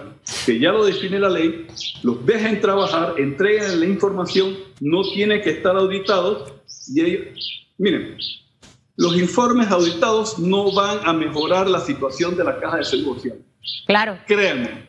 que 0.46 0.60
ya 0.60 0.72
lo 0.72 0.86
define 0.86 1.20
la 1.20 1.30
ley, 1.30 1.68
los 2.04 2.26
dejen 2.26 2.62
trabajar, 2.62 3.16
entreguen 3.18 3.80
la 3.80 3.86
información, 3.86 4.58
no 4.80 5.02
tiene 5.14 5.42
que 5.42 5.52
estar 5.52 5.76
auditados 5.76 6.52
y 6.94 7.02
ellos, 7.02 7.68
miren, 7.78 8.18
los 8.98 9.16
informes 9.18 9.70
auditados 9.72 10.38
no 10.40 10.72
van 10.74 11.00
a 11.04 11.14
mejorar 11.14 11.70
la 11.70 11.80
situación 11.80 12.36
de 12.36 12.44
la 12.44 12.60
caja 12.60 12.78
de 12.78 12.84
seguro 12.84 13.16
social. 13.16 13.38
Claro. 13.86 14.18
Créanme, 14.28 14.88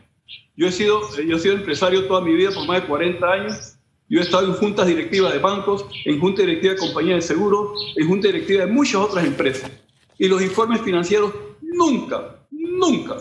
yo 0.57 0.67
he 0.67 0.73
sido, 0.73 1.01
yo 1.17 1.37
he 1.37 1.41
sido 1.41 1.55
empresario 1.55 2.07
toda 2.07 2.21
mi 2.21 2.35
vida 2.35 2.51
por 2.51 2.67
más 2.67 2.83
de 2.83 2.89
40 2.89 3.27
años. 3.27 3.75
Yo 4.09 4.21
he 4.21 4.23
estado 4.23 4.47
en 4.47 4.55
juntas 4.55 4.87
directivas 4.87 5.33
de 5.33 5.39
bancos, 5.39 5.87
en 6.05 6.21
junta 6.21 6.43
directiva 6.43 6.75
de 6.75 6.81
compañías 6.81 7.17
de 7.17 7.23
seguros, 7.35 7.95
en 7.97 8.07
junta 8.07 8.29
directiva 8.29 8.67
de 8.67 8.71
muchas 8.71 8.97
otras 8.97 9.25
empresas. 9.25 9.71
Y 10.19 10.29
los 10.29 10.43
informes 10.43 10.83
financieros 10.83 11.33
nunca, 11.63 12.37
nunca 12.51 13.17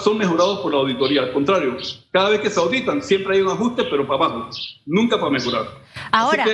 son 0.00 0.18
mejorados 0.18 0.60
por 0.60 0.72
la 0.72 0.80
auditoría. 0.80 1.22
Al 1.22 1.32
contrario, 1.32 1.76
cada 2.10 2.30
vez 2.30 2.40
que 2.40 2.50
se 2.50 2.58
auditan 2.58 3.00
siempre 3.02 3.36
hay 3.36 3.42
un 3.42 3.48
ajuste, 3.48 3.84
pero 3.84 4.06
para 4.06 4.24
abajo, 4.24 4.50
nunca 4.86 5.18
para 5.18 5.30
mejorar. 5.30 5.66
Ahora, 6.10 6.44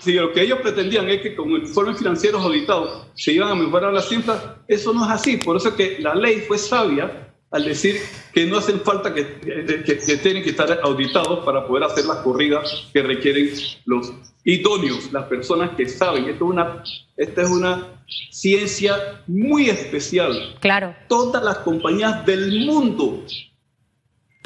si 0.00 0.12
lo 0.12 0.32
que 0.32 0.42
ellos 0.42 0.58
pretendían 0.60 1.08
es 1.08 1.22
que 1.22 1.34
con 1.34 1.50
informes 1.50 1.98
financieros 1.98 2.44
auditados 2.44 3.06
se 3.14 3.32
iban 3.32 3.50
a 3.50 3.54
mejorar 3.54 3.92
las 3.92 4.08
cifras, 4.08 4.42
eso 4.68 4.92
no 4.92 5.04
es 5.04 5.10
así. 5.10 5.38
Por 5.38 5.56
eso 5.56 5.70
es 5.70 5.74
que 5.74 5.98
la 6.00 6.14
ley 6.14 6.40
fue 6.46 6.58
sabia 6.58 7.28
al 7.50 7.64
decir 7.64 7.96
que 8.32 8.46
no 8.46 8.58
hacen 8.58 8.80
falta 8.80 9.12
que, 9.12 9.40
que, 9.84 10.16
tienen 10.16 10.42
que 10.42 10.50
estar 10.50 10.80
auditados 10.82 11.44
para 11.44 11.66
poder 11.66 11.84
hacer 11.84 12.06
las 12.06 12.18
corridas 12.18 12.88
que 12.92 13.02
requieren 13.02 13.50
los 13.84 14.12
idóneos, 14.44 15.12
las 15.12 15.24
personas 15.24 15.70
que 15.76 15.88
saben. 15.88 16.24
Esto 16.28 16.46
es 16.46 16.50
una, 16.50 16.82
esta 17.16 17.42
es 17.42 17.50
una 17.50 18.04
ciencia 18.30 19.22
muy 19.26 19.68
especial. 19.68 20.56
Claro. 20.60 20.94
Todas 21.08 21.42
las 21.44 21.58
compañías 21.58 22.24
del 22.24 22.66
mundo, 22.66 23.24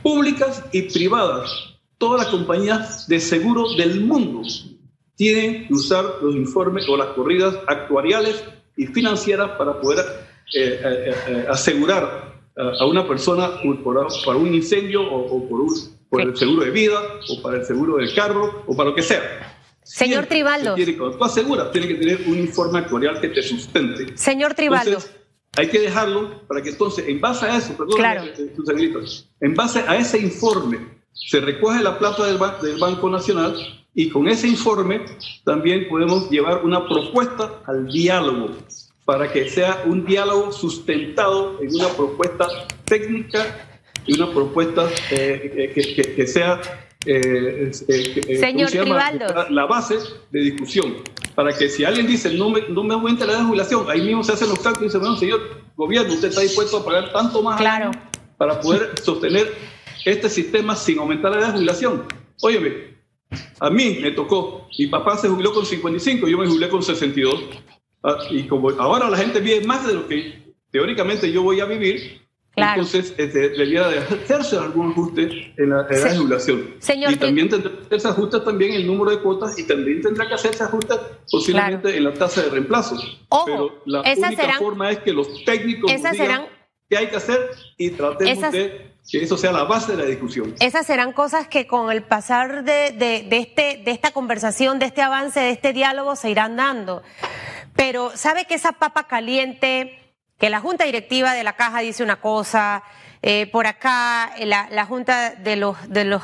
públicas 0.03 0.65
y 0.73 0.83
privadas, 0.83 1.51
todas 1.99 2.23
las 2.23 2.31
compañías 2.31 3.09
de 3.09 3.21
seguro 3.21 3.73
del 3.77 4.01
mundo 4.01 4.43
tienen 5.17 5.67
que 5.67 5.75
usar 5.75 6.05
los 6.23 6.35
informes 6.37 6.89
o 6.89 6.97
las 6.97 7.09
corridas 7.09 7.57
actuariales 7.67 8.45
y 8.77 8.87
financieras 8.87 9.53
para 9.53 9.81
poder 9.81 10.05
eh, 10.55 10.81
eh, 10.85 11.15
eh, 11.29 11.47
asegurar 11.51 12.37
a 12.57 12.87
una 12.87 13.07
persona 13.07 13.61
por, 13.63 13.83
para 14.25 14.39
un 14.39 14.55
incendio 14.55 15.03
o, 15.03 15.47
por, 15.47 15.67
por 16.09 16.21
el 16.23 16.35
seguro 16.37 16.65
de 16.65 16.71
vida 16.71 16.99
o 17.29 17.43
para 17.43 17.59
el 17.59 17.67
seguro 17.67 17.97
del 17.97 18.15
carro 18.15 18.65
o 18.67 18.75
para 18.75 18.91
lo 18.91 18.95
que 18.95 19.03
sea. 19.03 19.55
Señor 19.83 20.27
Tribaldo. 20.27 20.75
cuando 20.75 21.19
tú 21.19 21.25
aseguras, 21.25 21.71
tiene 21.71 21.89
que 21.89 21.95
tener 21.95 22.21
un 22.27 22.39
informe 22.39 22.79
actuarial 22.79 23.21
que 23.21 23.29
te 23.29 23.43
sustente. 23.43 24.17
Señor 24.17 24.55
Tribaldo. 24.55 24.99
hay 25.57 25.69
que 25.69 25.81
dejarlo 25.81 26.47
para 26.49 26.63
que 26.63 26.71
entonces, 26.71 27.07
en 27.07 27.21
base 27.21 27.47
a 27.47 27.59
eso, 27.59 27.77
perdón, 27.77 27.97
claro. 27.97 28.25
en 29.41 29.55
base 29.55 29.85
a 29.87 29.97
ese 29.97 30.19
informe, 30.19 30.79
se 31.13 31.41
recoge 31.41 31.83
la 31.83 31.99
plata 31.99 32.27
del, 32.27 32.39
del 32.63 32.79
Banco 32.79 33.11
Nacional 33.11 33.55
y 33.99 34.11
con 34.11 34.29
ese 34.29 34.47
informe 34.47 35.01
también 35.43 35.89
podemos 35.89 36.31
llevar 36.31 36.63
una 36.65 36.87
propuesta 36.87 37.63
al 37.67 37.87
diálogo 37.87 38.51
para 39.07 39.33
que 39.33 39.49
sea 39.49 39.85
un 39.87 40.05
diálogo 40.05 40.53
sustentado 40.53 41.59
en 41.63 41.75
una 41.75 41.89
propuesta 41.89 42.47
técnica 42.85 43.69
y 44.05 44.21
una 44.21 44.31
propuesta 44.33 44.87
eh, 45.11 45.73
que, 45.75 46.15
que, 46.15 46.27
sea 46.27 46.61
eh, 47.07 47.71
eh, 47.89 48.37
Señor 48.39 48.71
la 49.51 49.65
base 49.65 49.97
de 50.31 50.41
discusión. 50.41 50.97
Para 51.35 51.57
que 51.57 51.69
si 51.71 51.85
alguien 51.85 52.07
dice 52.07 52.35
no 52.35 52.51
me, 52.51 52.69
no 52.69 52.85
me 52.85 52.93
aumenta 52.93 53.25
la 53.25 53.45
jubilación, 53.45 53.91
ahí 53.91 54.03
mismo 54.03 54.23
se 54.23 54.33
hacen 54.33 54.51
los 54.51 54.59
cálculos 54.59 54.83
y 54.83 54.85
dice, 54.87 54.99
bueno, 54.99 55.17
señor 55.17 55.41
gobierno, 55.75 56.13
usted 56.13 56.29
está 56.29 56.43
dispuesto 56.43 56.79
a 56.79 56.85
pagar 56.85 57.13
tanto 57.13 57.43
más 57.43 57.59
claro. 57.59 57.91
para 58.37 58.61
poder 58.61 58.93
sostener 59.03 59.55
este 60.05 60.29
sistema 60.29 60.77
sin 60.77 60.99
aumentar 60.99 61.31
la 61.31 61.39
edad 61.39 61.47
de 61.49 61.53
jubilación. 61.55 62.05
Óyeme, 62.43 62.96
a 63.61 63.71
mí 63.71 63.99
me 64.01 64.11
tocó, 64.13 64.69
mi 64.79 64.87
papá 64.87 65.17
se 65.17 65.29
jubiló 65.29 65.53
con 65.53 65.67
55, 65.67 66.29
yo 66.29 66.39
me 66.39 66.47
jubilé 66.47 66.69
con 66.69 66.83
62 66.83 67.41
Ah, 68.07 68.19
y 68.31 68.45
como 68.45 68.71
ahora 68.71 69.11
la 69.11 69.17
gente 69.17 69.41
vive 69.41 69.67
más 69.67 69.85
de 69.85 69.95
lo 69.95 70.07
que 70.07 70.55
teóricamente 70.71 71.33
yo 71.33 71.43
voy 71.43 71.59
a 71.59 71.65
vivir, 71.65 72.23
entonces 72.55 73.13
este, 73.19 73.49
debería 73.49 73.89
de 73.89 73.99
hacerse 73.99 74.57
algún 74.57 74.93
ajuste 74.93 75.53
en 75.57 75.71
la 75.71 75.89
edad 75.91 76.11
de 76.13 76.17
jubilación. 76.17 76.75
y 77.11 77.17
también 77.17 77.49
tendrá 77.49 77.73
que 77.73 77.87
hacerse 77.87 78.09
ajuste 78.09 78.41
también 78.41 78.75
el 78.75 78.87
número 78.87 79.11
de 79.11 79.19
cuotas 79.19 79.59
y 79.59 79.67
también 79.67 80.03
tendrá 80.03 80.29
que 80.29 80.35
hacerse 80.35 80.63
ajuste 80.63 80.95
posiblemente 81.29 81.97
en 81.97 82.05
la 82.05 82.15
tasa 82.15 82.43
de 82.43 82.51
reemplazo. 82.51 82.97
Pero 83.45 83.83
la 83.87 84.03
única 84.03 84.53
forma 84.57 84.93
es 84.93 84.99
que 85.01 85.13
los 85.13 85.45
técnicos 85.45 85.91
esas 85.91 86.13
digan 86.13 86.47
qué 86.89 86.97
hay 86.97 87.09
que 87.09 87.17
hacer 87.17 87.51
y 87.77 87.91
tratemos 87.91 88.53
de 88.53 88.93
que 89.09 89.23
eso 89.23 89.37
sea 89.37 89.53
la 89.53 89.65
base 89.65 89.93
de 89.93 90.03
la 90.03 90.09
discusión. 90.09 90.55
Esas 90.61 90.87
serán 90.87 91.13
cosas 91.13 91.47
que 91.49 91.67
con 91.67 91.93
el 91.93 92.03
pasar 92.03 92.65
de, 92.65 92.91
de, 92.93 93.27
de, 93.29 93.39
este, 93.39 93.83
de 93.85 93.91
esta 93.93 94.11
conversación, 94.11 94.79
de 94.79 94.87
este 94.87 95.03
avance, 95.03 95.39
de 95.39 95.51
este 95.51 95.73
diálogo, 95.73 96.17
se 96.17 96.31
irán 96.31 96.57
dando. 96.57 97.03
Pero 97.77 98.17
sabe 98.17 98.47
que 98.47 98.55
esa 98.55 98.73
papa 98.73 99.07
caliente, 99.07 99.99
que 100.39 100.51
la 100.51 100.61
junta 100.61 100.85
directiva 100.85 101.35
de 101.35 101.45
la 101.45 101.55
caja 101.55 101.81
dice 101.81 102.03
una 102.03 102.21
cosa, 102.21 102.83
eh, 103.29 103.49
por 103.49 103.67
acá 103.67 104.33
la, 104.39 104.69
la, 104.71 104.87
junta 104.87 105.31
de 105.31 105.57
los, 105.57 105.77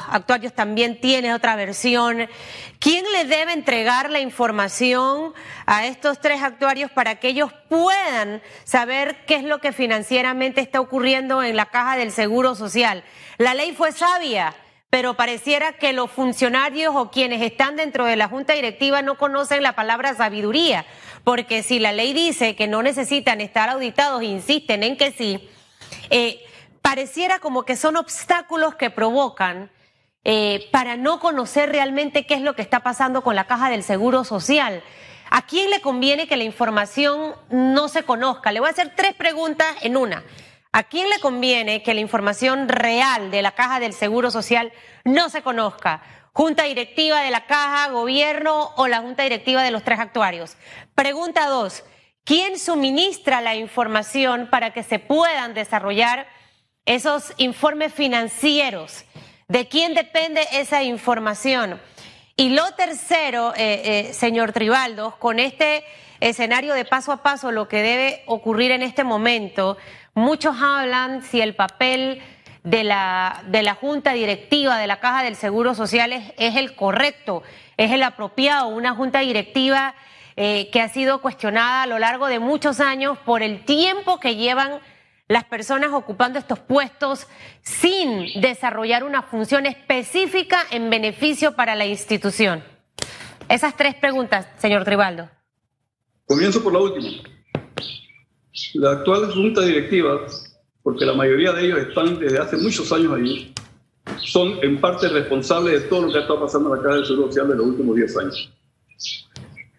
actuarios 0.09 0.53
también 0.53 1.01
tiene 1.01 1.35
otra 1.35 1.57
versión. 1.57 2.29
¿Quién 2.79 3.05
le 3.13 3.25
debe 3.25 3.55
entregar 3.55 4.09
la 4.09 4.21
información 4.21 5.33
a 5.67 5.85
estos 5.85 6.21
tres 6.21 6.45
actuarios 6.45 6.93
para 6.93 7.17
que 7.17 7.27
ellos 7.27 7.51
puedan 7.69 8.41
saber 8.63 9.25
qué 9.27 9.35
es 9.35 9.43
lo 9.43 9.59
que 9.59 9.73
financieramente 9.73 10.61
está 10.61 10.81
ocurriendo 10.81 11.43
en 11.43 11.57
la 11.57 11.67
caja 11.67 11.97
del 11.97 12.13
Seguro 12.13 12.55
Social? 12.55 13.03
La 13.37 13.55
ley 13.55 13.73
fue 13.73 13.91
sabia 13.91 14.55
pero 14.89 15.15
pareciera 15.15 15.73
que 15.73 15.95
los 15.95 16.09
funcionarios 16.09 16.95
o 16.95 17.11
quienes 17.11 17.43
están 17.43 17.75
dentro 17.75 18.05
de 18.05 18.15
la 18.15 18.29
junta 18.29 18.53
directiva 18.53 19.03
no 19.03 19.17
conocen 19.17 19.63
la 19.63 19.75
palabra 19.75 20.15
sabiduría, 20.15 20.85
porque 21.25 21.63
si 21.63 21.79
la 21.79 21.93
ley 21.93 22.13
dice 22.13 22.55
que 22.55 22.69
no 22.69 22.83
necesitan 22.83 23.41
estar 23.41 23.71
auditados 23.71 24.23
insisten 24.23 24.83
en 24.83 24.99
que 24.99 25.11
sí, 25.11 25.49
eh, 26.11 26.45
pareciera 26.83 27.39
como 27.39 27.65
que 27.65 27.77
son 27.77 27.97
obstáculos 27.97 28.75
que 28.75 28.91
provocan 28.91 29.71
eh, 30.25 30.69
para 30.71 30.97
no 30.97 31.19
conocer 31.21 31.71
realmente 31.71 32.27
qué 32.27 32.35
es 32.35 32.43
lo 32.43 32.55
que 32.55 32.63
está 32.63 32.81
pasando 32.81 33.23
con 33.23 33.35
la 33.35 33.47
caja 33.47 33.71
del 33.71 33.83
Seguro 33.83 34.25
Social. 34.25 34.83
¿A 35.31 35.47
quién 35.47 35.71
le 35.71 35.81
conviene 35.81 36.29
que 36.29 36.37
la 36.37 36.45
información 36.45 37.35
no 37.49 37.89
se 37.89 38.03
conozca? 38.03 38.53
Le 38.53 38.61
voy 38.61 38.69
a 38.69 38.73
hacer 38.73 38.93
tres 38.95 39.15
preguntas 39.15 39.67
en 39.81 39.97
una. 39.97 40.23
¿A 40.73 40.85
quién 40.85 41.09
le 41.09 41.21
conviene 41.21 41.83
que 41.83 41.95
la 41.95 42.01
información 42.01 42.69
real 42.69 43.31
de 43.31 43.43
la 43.43 43.53
caja 43.53 43.81
del 43.81 43.95
Seguro 43.95 44.31
Social 44.31 44.73
no 45.05 45.29
se 45.29 45.43
conozca? 45.43 46.03
Junta 46.33 46.65
directiva 46.65 47.21
de 47.21 47.31
la 47.31 47.47
caja, 47.47 47.91
gobierno 47.91 48.73
o 48.77 48.89
la 48.89 49.01
junta 49.01 49.23
directiva 49.23 49.63
de 49.63 49.71
los 49.71 49.83
tres 49.83 50.01
actuarios. 50.01 50.57
Pregunta 50.95 51.47
dos, 51.47 51.85
¿quién 52.25 52.59
suministra 52.59 53.41
la 53.41 53.55
información 53.55 54.49
para 54.51 54.73
que 54.73 54.83
se 54.83 54.99
puedan 54.99 55.53
desarrollar 55.53 56.27
esos 56.87 57.33
informes 57.37 57.93
financieros? 57.93 59.05
¿De 59.49 59.69
quién 59.69 59.95
depende 59.95 60.47
esa 60.53 60.83
información? 60.83 61.81
Y 62.37 62.51
lo 62.51 62.71
tercero, 62.73 63.53
eh, 63.57 64.09
eh, 64.09 64.13
señor 64.15 64.53
Tribaldo, 64.53 65.17
con 65.19 65.39
este 65.39 65.85
escenario 66.21 66.75
de 66.75 66.85
paso 66.85 67.13
a 67.13 67.23
paso, 67.23 67.53
lo 67.53 67.69
que 67.69 67.83
debe 67.83 68.23
ocurrir 68.27 68.71
en 68.71 68.83
este 68.83 69.05
momento, 69.05 69.77
Muchos 70.15 70.57
hablan 70.61 71.23
si 71.23 71.41
el 71.41 71.55
papel 71.55 72.21
de 72.65 72.85
la, 72.85 73.43
de 73.47 73.63
la 73.63 73.75
Junta 73.75 74.13
Directiva 74.13 74.77
de 74.77 74.87
la 74.87 75.01
Caja 75.01 75.23
del 75.23 75.37
Seguro 75.37 75.75
Social 75.75 76.13
es, 76.13 76.57
el 76.57 76.75
correcto, 76.75 77.43
es 77.79 77.93
el 77.93 78.03
apropiado, 78.03 78.69
una 78.69 78.95
Junta 78.95 79.21
Directiva 79.21 79.95
eh, 80.37 80.69
que 80.71 80.83
ha 80.83 80.91
sido 80.91 81.23
cuestionada 81.23 81.85
a 81.85 81.87
lo 81.87 81.99
largo 81.99 82.27
de 82.27 82.41
muchos 82.41 82.79
años 82.79 83.17
por 83.25 83.43
el 83.43 83.65
tiempo 83.65 84.21
que 84.21 84.37
llevan 84.37 84.81
las 85.33 85.45
personas 85.45 85.93
ocupando 85.95 86.39
estos 86.39 86.59
puestos 86.59 87.27
sin 87.63 88.41
desarrollar 88.43 89.03
una 89.03 89.23
función 89.23 89.65
específica 89.65 90.59
en 90.71 90.91
beneficio 90.91 91.57
para 91.57 91.75
la 91.75 91.87
institución. 91.87 92.63
Esas 93.49 93.75
tres 93.75 93.95
preguntas, 93.95 94.47
señor 94.59 94.85
Tribaldo. 94.85 95.31
Comienzo 96.27 96.63
por 96.63 96.75
la 96.75 96.81
última. 96.81 97.09
La 98.75 98.91
actual 98.93 99.33
junta 99.33 99.63
directiva, 99.63 100.21
porque 100.83 101.07
la 101.07 101.15
mayoría 101.15 101.53
de 101.53 101.65
ellos 101.65 101.79
están 101.79 102.19
desde 102.19 102.39
hace 102.39 102.59
muchos 102.59 102.93
años 102.93 103.15
allí, 103.15 103.55
son 104.19 104.59
en 104.63 104.83
parte 104.83 105.09
responsables 105.09 105.83
de 105.83 105.89
todo 105.89 106.03
lo 106.03 106.13
que 106.13 106.19
ha 106.19 106.21
estado 106.23 106.41
pasando 106.41 106.75
en 106.75 106.77
la 106.77 106.83
Caja 106.83 106.97
del 106.97 107.07
Seguro 107.07 107.29
Social 107.29 107.49
de 107.49 107.57
los 107.57 107.67
últimos 107.69 107.97
10 107.97 108.19
años. 108.19 108.53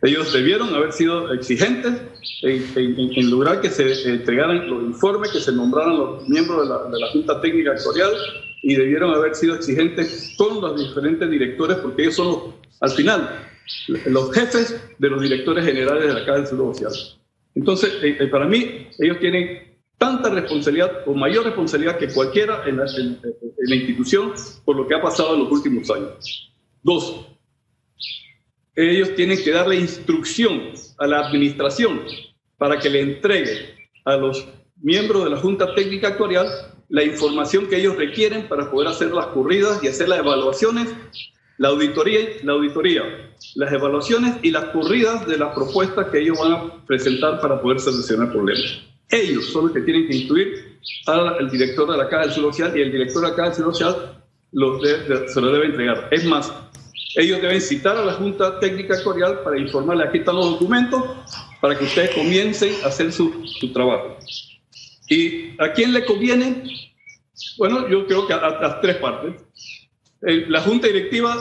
Ellos 0.04 0.34
debieron 0.34 0.76
haber 0.76 0.92
sido 0.92 1.34
exigentes 1.34 1.94
en, 2.42 3.30
lograr 3.32 3.62
que 3.62 3.70
se 3.70 4.10
entregaran 4.10 4.70
los 4.70 4.84
informes, 4.84 5.32
que 5.32 5.40
se 5.40 5.54
nombraran 5.54 5.98
los 5.98 6.28
miembros 6.28 6.68
de 6.92 7.00
la, 7.00 7.08
Junta 7.14 7.40
Técnica 7.40 7.72
Actuarial 7.72 8.12
y 8.62 8.76
debieron 8.76 9.14
haber 9.16 9.34
sido 9.34 9.56
exigentes 9.56 10.36
con 10.38 10.60
los 10.60 10.78
diferentes 10.78 11.30
directores, 11.30 11.78
porque 11.78 12.04
ellos 12.04 12.16
son, 12.16 12.54
al 12.82 12.92
final, 12.92 13.48
los 14.08 14.34
jefes 14.34 14.78
de 15.00 15.10
los 15.10 15.22
directores 15.22 15.66
generales 15.66 16.06
de 16.06 16.14
la 16.14 16.26
Caja 16.26 16.40
del 16.40 16.48
Seguro 16.48 16.74
Social. 16.74 16.94
Entonces, 17.56 17.94
eh, 18.04 18.18
eh, 18.20 18.28
para 18.28 18.46
mí, 18.46 18.90
ellos 19.00 19.20
tienen 19.20 19.78
tanta 19.98 20.30
responsabilidad 20.32 21.04
o 21.06 21.14
mayor 21.14 21.46
responsabilidad 21.46 21.98
que 21.98 22.10
cualquiera 22.10 22.64
en 22.66 22.76
la, 22.76 22.86
en 22.98 23.20
la 23.58 23.76
institución 23.76 24.34
por 24.66 24.76
lo 24.76 24.86
que 24.86 24.96
ha 24.96 25.02
pasado 25.02 25.36
en 25.36 25.44
los 25.44 25.52
últimos 25.52 25.90
años. 25.90 26.52
Dos, 26.82 27.26
ellos 28.76 29.16
tienen 29.16 29.44
que 29.44 29.52
darle 29.52 29.76
instrucción 29.76 30.72
a 30.98 31.08
la 31.08 31.28
administración 31.28 32.02
para 32.58 32.80
que 32.80 32.90
le 32.90 33.02
entregue 33.02 33.76
a 34.06 34.18
los 34.18 34.48
miembros 34.82 35.24
de 35.26 35.30
la 35.30 35.38
Junta 35.38 35.74
Técnica 35.76 36.10
Actuarial 36.10 36.48
la 36.90 37.04
información 37.04 37.68
que 37.68 37.78
ellos 37.78 37.96
requieren 37.96 38.48
para 38.48 38.70
poder 38.70 38.90
hacer 38.90 39.12
las 39.12 39.28
corridas 39.28 39.84
y 39.84 39.88
hacer 39.88 40.10
las 40.10 40.20
evaluaciones, 40.20 40.94
la 41.58 41.70
auditoría, 41.70 42.20
la 42.44 42.54
auditoría, 42.54 43.04
las 43.56 43.74
evaluaciones 43.74 44.36
y 44.44 44.52
las 44.52 44.66
corridas 44.66 45.26
de 45.28 45.38
las 45.38 45.54
propuestas 45.54 46.08
que 46.08 46.20
ellos 46.20 46.38
van 46.40 46.52
a 46.52 46.86
presentar 46.86 47.40
para 47.40 47.62
poder 47.62 47.80
solucionar 47.80 48.32
problemas. 48.32 48.82
Ellos 49.10 49.46
son 49.48 49.66
los 49.66 49.74
que 49.74 49.82
tienen 49.82 50.08
que 50.08 50.18
instruir 50.18 50.80
al 51.06 51.50
director 51.50 51.90
de 51.92 51.98
la 51.98 52.10
Caja 52.10 52.24
del 52.26 52.34
Seguro 52.34 52.54
Social 52.54 52.78
y 52.78 52.82
el 52.82 52.92
director 52.92 53.24
de 53.24 53.30
la 53.30 53.36
Caja 53.36 53.50
del 53.50 53.56
Seguro 53.56 53.74
Social 53.74 54.24
se 55.28 55.42
lo 55.42 55.52
debe 55.52 55.66
entregar. 55.66 56.10
Es 56.12 56.26
más, 56.26 56.52
ellos 57.16 57.42
deben 57.42 57.62
citar 57.62 57.98
a 57.98 58.06
la 58.06 58.14
Junta 58.14 58.60
Técnica 58.60 58.96
Actuarial 58.96 59.42
para 59.44 59.60
informarle, 59.60 60.06
aquí 60.06 60.20
están 60.20 60.36
los 60.36 60.52
documentos, 60.52 61.04
para 61.62 61.78
que 61.78 61.86
ustedes 61.86 62.12
comiencen 62.12 62.74
a 62.84 62.88
hacer 62.88 63.12
su, 63.12 63.32
trabajo. 63.74 64.18
¿Y 65.10 65.62
a 65.62 65.72
quién 65.74 65.94
le 65.94 66.06
conviene? 66.06 66.64
Bueno, 67.58 67.88
yo 67.88 68.08
creo 68.08 68.26
que 68.26 68.34
a, 68.34 68.50
las 68.50 68.82
tres 68.82 68.98
partes. 68.98 69.36
la 70.22 70.62
Junta 70.62 70.88
Directiva, 70.88 71.38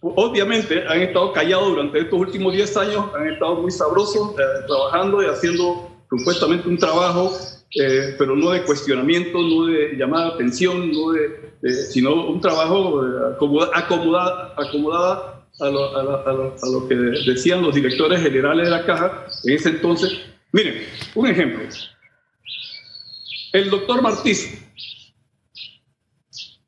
obviamente, 0.00 0.84
han 0.88 1.02
estado 1.02 1.32
callados 1.32 1.68
durante 1.68 2.00
estos 2.00 2.18
últimos 2.18 2.52
10 2.52 2.76
años, 2.78 3.06
han 3.14 3.28
estado 3.28 3.56
muy 3.56 3.70
sabrosos, 3.70 4.30
eh, 4.32 4.42
trabajando 4.66 5.22
y 5.22 5.26
haciendo 5.26 5.90
supuestamente 6.10 6.68
un 6.68 6.78
trabajo 6.78 7.32
eh, 7.74 8.14
pero 8.18 8.36
no 8.36 8.50
de 8.50 8.64
cuestionamiento, 8.64 9.40
no 9.40 9.64
de 9.64 9.96
llamada 9.96 10.26
de 10.26 10.34
atención, 10.34 10.92
no 10.92 11.12
de, 11.12 11.72
sino 11.90 12.28
un 12.28 12.40
trabajo 12.40 13.02
eh, 13.02 13.34
acomodada, 13.74 14.54
acomodada 14.58 15.46
a, 15.58 15.70
lo, 15.70 16.88
que 16.88 16.94
decían 16.94 17.62
los 17.62 17.74
directores 17.74 18.20
generales 18.20 18.66
de 18.66 18.70
la 18.70 18.84
caja 18.84 19.26
en 19.44 19.54
ese 19.54 19.70
entonces. 19.70 20.18
Miren, 20.52 20.86
un 21.14 21.26
ejemplo. 21.26 21.62
El 23.52 23.70
doctor 23.70 24.02
Martí, 24.02 24.32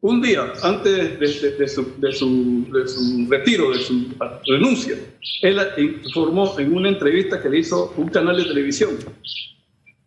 un 0.00 0.22
día 0.22 0.52
antes 0.62 1.18
de, 1.18 1.28
su, 1.68 1.98
de, 1.98 2.12
su, 2.12 2.70
de, 2.72 2.88
su, 2.88 3.26
retiro, 3.28 3.72
de 3.72 3.78
su 3.80 4.06
renuncia, 4.46 4.96
él 5.42 5.60
informó 5.76 6.58
en 6.58 6.74
una 6.74 6.88
entrevista 6.88 7.42
que 7.42 7.48
le 7.50 7.58
hizo 7.58 7.92
un 7.96 8.08
canal 8.08 8.36
de 8.38 8.44
televisión 8.44 8.96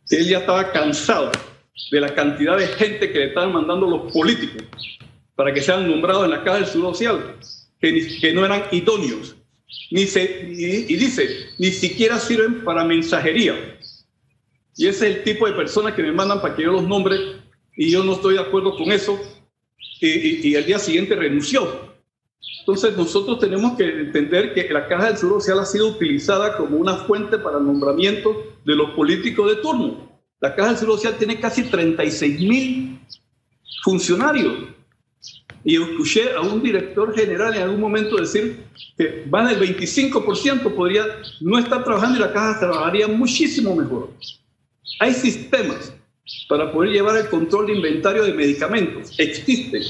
él 0.09 0.27
ya 0.27 0.39
estaba 0.39 0.71
cansado 0.71 1.31
de 1.91 2.01
la 2.01 2.13
cantidad 2.13 2.57
de 2.57 2.67
gente 2.67 3.11
que 3.11 3.19
le 3.19 3.25
estaban 3.27 3.53
mandando 3.53 3.89
los 3.89 4.11
políticos 4.11 4.63
para 5.35 5.53
que 5.53 5.61
sean 5.61 5.89
nombrados 5.89 6.25
en 6.25 6.31
la 6.31 6.43
Caja 6.43 6.57
del 6.57 6.65
Seguro 6.65 6.93
Social, 6.93 7.35
que, 7.79 8.33
no 8.33 8.43
eran 8.45 8.63
idóneos, 8.71 9.35
ni 9.91 10.05
se, 10.05 10.47
y, 10.49 10.95
dice, 10.95 11.49
ni 11.59 11.71
siquiera 11.71 12.17
sirven 12.17 12.63
para 12.63 12.83
mensajería. 12.83 13.77
Y 14.75 14.87
ese 14.87 15.09
es 15.09 15.15
el 15.17 15.23
tipo 15.23 15.47
de 15.47 15.53
personas 15.53 15.93
que 15.93 16.03
me 16.03 16.11
mandan 16.11 16.41
para 16.41 16.55
que 16.55 16.63
yo 16.63 16.71
los 16.71 16.83
nombre 16.83 17.17
y 17.75 17.91
yo 17.91 18.03
no 18.03 18.13
estoy 18.13 18.35
de 18.35 18.41
acuerdo 18.41 18.75
con 18.75 18.91
eso 18.91 19.19
y, 19.99 20.07
y, 20.07 20.47
y 20.47 20.55
al 20.55 20.65
día 20.65 20.79
siguiente 20.79 21.15
renunció. 21.15 21.86
Entonces 22.59 22.97
nosotros 22.97 23.39
tenemos 23.39 23.77
que 23.77 23.85
entender 23.85 24.53
que 24.53 24.67
la 24.71 24.87
Caja 24.87 25.07
del 25.07 25.17
Seguro 25.17 25.39
Social 25.39 25.59
ha 25.59 25.65
sido 25.65 25.87
utilizada 25.87 26.57
como 26.57 26.77
una 26.77 26.97
fuente 26.97 27.37
para 27.37 27.57
el 27.57 27.65
nombramiento 27.65 28.43
de 28.65 28.75
los 28.75 28.91
políticos 28.91 29.49
de 29.49 29.61
turno. 29.61 30.11
La 30.39 30.53
Caja 30.55 30.69
del 30.69 30.77
Seguro 30.77 30.97
Social 30.97 31.17
tiene 31.17 31.39
casi 31.39 31.63
36 31.63 32.39
mil 32.41 32.99
funcionarios. 33.83 34.53
Y 35.63 35.81
escuché 35.81 36.33
a 36.33 36.41
un 36.41 36.61
director 36.61 37.13
general 37.15 37.55
en 37.55 37.63
algún 37.63 37.81
momento 37.81 38.17
decir 38.17 38.63
que 38.97 39.23
van 39.27 39.49
el 39.49 39.59
25% 39.59 40.75
podría 40.75 41.05
no 41.41 41.57
estar 41.57 41.83
trabajando 41.83 42.17
y 42.17 42.21
la 42.21 42.31
caja 42.31 42.59
trabajaría 42.59 43.07
muchísimo 43.07 43.75
mejor. 43.75 44.11
Hay 44.99 45.13
sistemas 45.13 45.93
para 46.47 46.71
poder 46.71 46.91
llevar 46.91 47.17
el 47.17 47.27
control 47.27 47.67
de 47.67 47.73
inventario 47.73 48.23
de 48.23 48.33
medicamentos. 48.33 49.17
Existen 49.17 49.83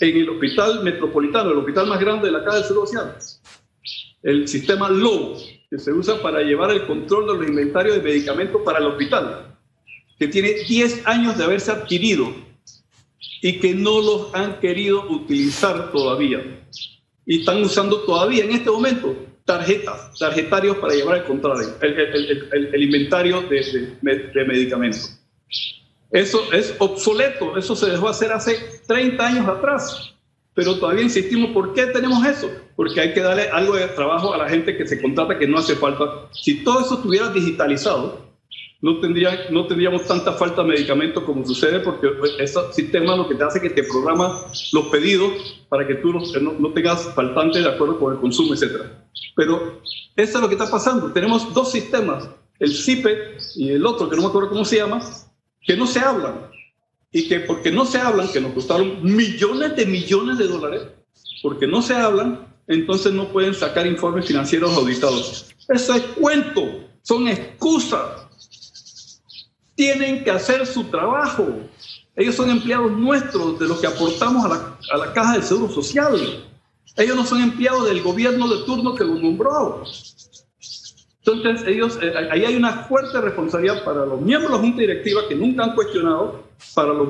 en 0.00 0.16
el 0.16 0.28
hospital 0.30 0.82
metropolitano, 0.82 1.50
el 1.50 1.58
hospital 1.58 1.86
más 1.86 2.00
grande 2.00 2.26
de 2.26 2.32
la 2.32 2.44
Caja 2.44 2.56
del 2.56 2.64
Seguro 2.64 2.86
Social. 2.86 3.16
El 4.22 4.48
sistema 4.48 4.88
LOBO, 4.88 5.38
que 5.70 5.78
se 5.78 5.92
usa 5.92 6.20
para 6.20 6.42
llevar 6.42 6.70
el 6.70 6.86
control 6.86 7.26
de 7.26 7.38
los 7.38 7.48
inventarios 7.48 7.96
de 7.96 8.02
medicamentos 8.02 8.62
para 8.64 8.78
el 8.78 8.86
hospital, 8.86 9.56
que 10.18 10.28
tiene 10.28 10.54
10 10.68 11.06
años 11.06 11.36
de 11.38 11.44
haberse 11.44 11.72
adquirido 11.72 12.32
y 13.40 13.58
que 13.58 13.74
no 13.74 14.00
los 14.00 14.34
han 14.34 14.60
querido 14.60 15.08
utilizar 15.10 15.90
todavía. 15.90 16.64
Y 17.26 17.40
están 17.40 17.62
usando 17.62 18.00
todavía 18.02 18.44
en 18.44 18.52
este 18.52 18.70
momento 18.70 19.16
tarjetas, 19.44 20.16
tarjetarios 20.18 20.76
para 20.78 20.94
llevar 20.94 21.18
el 21.18 21.24
control, 21.24 21.60
el, 21.80 22.82
inventario 22.82 23.42
de, 23.42 23.98
de 24.00 24.44
medicamentos. 24.44 25.18
Eso 26.12 26.52
es 26.52 26.74
obsoleto, 26.78 27.56
eso 27.56 27.74
se 27.74 27.90
dejó 27.90 28.08
hacer 28.08 28.32
hace 28.32 28.56
30 28.86 29.26
años 29.26 29.48
atrás. 29.48 30.14
Pero 30.54 30.78
todavía 30.78 31.02
insistimos, 31.02 31.50
¿por 31.52 31.72
qué 31.72 31.86
tenemos 31.86 32.24
eso? 32.26 32.50
Porque 32.76 33.00
hay 33.00 33.14
que 33.14 33.20
darle 33.20 33.48
algo 33.48 33.74
de 33.74 33.88
trabajo 33.88 34.34
a 34.34 34.36
la 34.36 34.48
gente 34.48 34.76
que 34.76 34.86
se 34.86 35.00
contrata 35.00 35.38
que 35.38 35.48
no 35.48 35.58
hace 35.58 35.74
falta. 35.76 36.28
Si 36.32 36.62
todo 36.62 36.80
eso 36.80 36.96
estuviera 36.96 37.30
digitalizado, 37.30 38.32
no, 38.82 39.00
tendría, 39.00 39.46
no 39.50 39.66
tendríamos 39.66 40.06
tanta 40.06 40.32
falta 40.32 40.62
de 40.62 40.68
medicamentos 40.68 41.22
como 41.24 41.46
sucede 41.46 41.80
porque 41.80 42.08
ese 42.38 42.60
sistema 42.72 43.16
lo 43.16 43.26
que 43.26 43.36
te 43.36 43.44
hace 43.44 43.58
es 43.58 43.62
que 43.62 43.70
te 43.70 43.84
programa 43.84 44.44
los 44.72 44.86
pedidos 44.88 45.64
para 45.70 45.86
que 45.86 45.94
tú 45.94 46.12
no, 46.12 46.20
no 46.58 46.72
tengas 46.74 47.14
faltante 47.14 47.60
de 47.60 47.68
acuerdo 47.68 47.98
con 47.98 48.12
el 48.12 48.20
consumo, 48.20 48.52
etc. 48.52 48.82
Pero 49.34 49.80
eso 50.14 50.36
es 50.36 50.40
lo 50.42 50.48
que 50.48 50.56
está 50.56 50.70
pasando. 50.70 51.10
Tenemos 51.12 51.54
dos 51.54 51.72
sistemas, 51.72 52.28
el 52.58 52.74
CIPE 52.74 53.38
y 53.56 53.70
el 53.70 53.86
otro, 53.86 54.10
que 54.10 54.16
no 54.16 54.22
me 54.22 54.28
acuerdo 54.28 54.50
cómo 54.50 54.64
se 54.66 54.76
llama, 54.76 55.00
que 55.64 55.76
no 55.76 55.86
se 55.86 56.00
hablan 56.00 56.50
y 57.10 57.28
que 57.28 57.40
porque 57.40 57.70
no 57.70 57.84
se 57.84 57.98
hablan, 57.98 58.28
que 58.28 58.40
nos 58.40 58.52
costaron 58.52 59.02
millones 59.02 59.76
de 59.76 59.86
millones 59.86 60.38
de 60.38 60.48
dólares, 60.48 60.82
porque 61.42 61.66
no 61.66 61.82
se 61.82 61.94
hablan, 61.94 62.46
entonces 62.66 63.12
no 63.12 63.28
pueden 63.28 63.54
sacar 63.54 63.86
informes 63.86 64.26
financieros 64.26 64.74
auditados. 64.76 65.46
Eso 65.68 65.94
es 65.94 66.02
cuento, 66.18 66.62
son 67.02 67.28
excusas. 67.28 68.28
Tienen 69.74 70.24
que 70.24 70.30
hacer 70.30 70.66
su 70.66 70.84
trabajo. 70.84 71.46
Ellos 72.16 72.34
son 72.34 72.50
empleados 72.50 72.92
nuestros, 72.92 73.58
de 73.58 73.68
los 73.68 73.80
que 73.80 73.86
aportamos 73.86 74.44
a 74.44 74.48
la, 74.48 74.78
a 74.92 74.96
la 74.98 75.12
caja 75.12 75.34
del 75.34 75.42
Seguro 75.42 75.72
Social. 75.72 76.44
Ellos 76.96 77.16
no 77.16 77.24
son 77.24 77.40
empleados 77.40 77.86
del 77.86 78.02
gobierno 78.02 78.48
de 78.48 78.64
turno 78.64 78.94
que 78.94 79.04
los 79.04 79.20
nombró. 79.20 79.84
Entonces, 81.24 81.68
ellos, 81.68 81.98
eh, 82.02 82.12
ahí 82.30 82.44
hay 82.44 82.56
una 82.56 82.84
fuerte 82.84 83.20
responsabilidad 83.20 83.84
para 83.84 84.04
los 84.04 84.20
miembros 84.20 84.50
de 84.50 84.56
la 84.56 84.62
Junta 84.62 84.80
Directiva 84.80 85.22
que 85.28 85.36
nunca 85.36 85.64
han 85.64 85.74
cuestionado, 85.74 86.42
para 86.74 86.92
los 86.92 87.08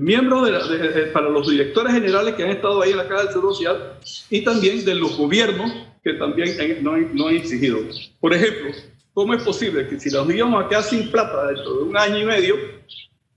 miembros, 0.00 0.46
de, 0.46 1.06
para 1.12 1.28
los 1.28 1.48
directores 1.48 1.92
generales 1.92 2.34
que 2.34 2.44
han 2.44 2.50
estado 2.50 2.82
ahí 2.82 2.90
en 2.90 2.98
la 2.98 3.08
Caja 3.08 3.24
del 3.24 3.32
Seguro 3.32 3.54
Social 3.54 3.94
y 4.30 4.42
también 4.42 4.84
de 4.84 4.94
los 4.94 5.16
gobiernos 5.16 5.70
que 6.02 6.14
también 6.14 6.82
no, 6.82 6.92
han, 6.92 7.34
exigido. 7.34 7.78
Por 8.20 8.32
ejemplo, 8.32 8.72
¿cómo 9.12 9.34
es 9.34 9.42
posible 9.42 9.88
que 9.88 9.98
si 9.98 10.10
los 10.10 10.28
íbamos 10.32 10.64
a 10.64 10.68
quedar 10.68 10.82
sin 10.82 11.10
plata 11.10 11.48
dentro 11.48 11.78
de 11.78 11.82
un 11.84 11.96
año 11.96 12.18
y 12.18 12.24
medio, 12.24 12.56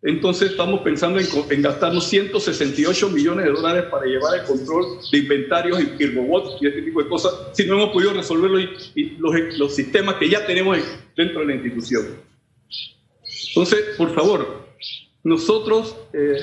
entonces 0.02 0.52
estamos 0.52 0.80
pensando 0.82 1.20
en, 1.20 1.62
gastarnos 1.62 2.08
168 2.08 3.10
millones 3.10 3.46
de 3.46 3.52
dólares 3.52 3.86
para 3.92 4.06
llevar 4.06 4.40
el 4.40 4.46
control 4.46 5.00
de 5.12 5.18
inventarios 5.18 5.80
y, 6.00 6.06
robots 6.08 6.58
y 6.62 6.68
este 6.68 6.84
tipo 6.84 7.04
de 7.04 7.10
cosas, 7.10 7.34
si 7.52 7.66
no 7.66 7.76
hemos 7.76 7.90
podido 7.90 8.14
resolverlo 8.14 8.60
y, 8.60 9.18
los, 9.18 9.58
los, 9.58 9.76
sistemas 9.76 10.16
que 10.16 10.30
ya 10.30 10.46
tenemos 10.46 10.78
dentro 11.18 11.42
de 11.42 11.48
la 11.48 11.56
institución. 11.56 12.06
Entonces, 13.50 13.80
por 13.98 14.14
favor, 14.16 14.70
nosotros 15.24 15.96
eh, 16.14 16.38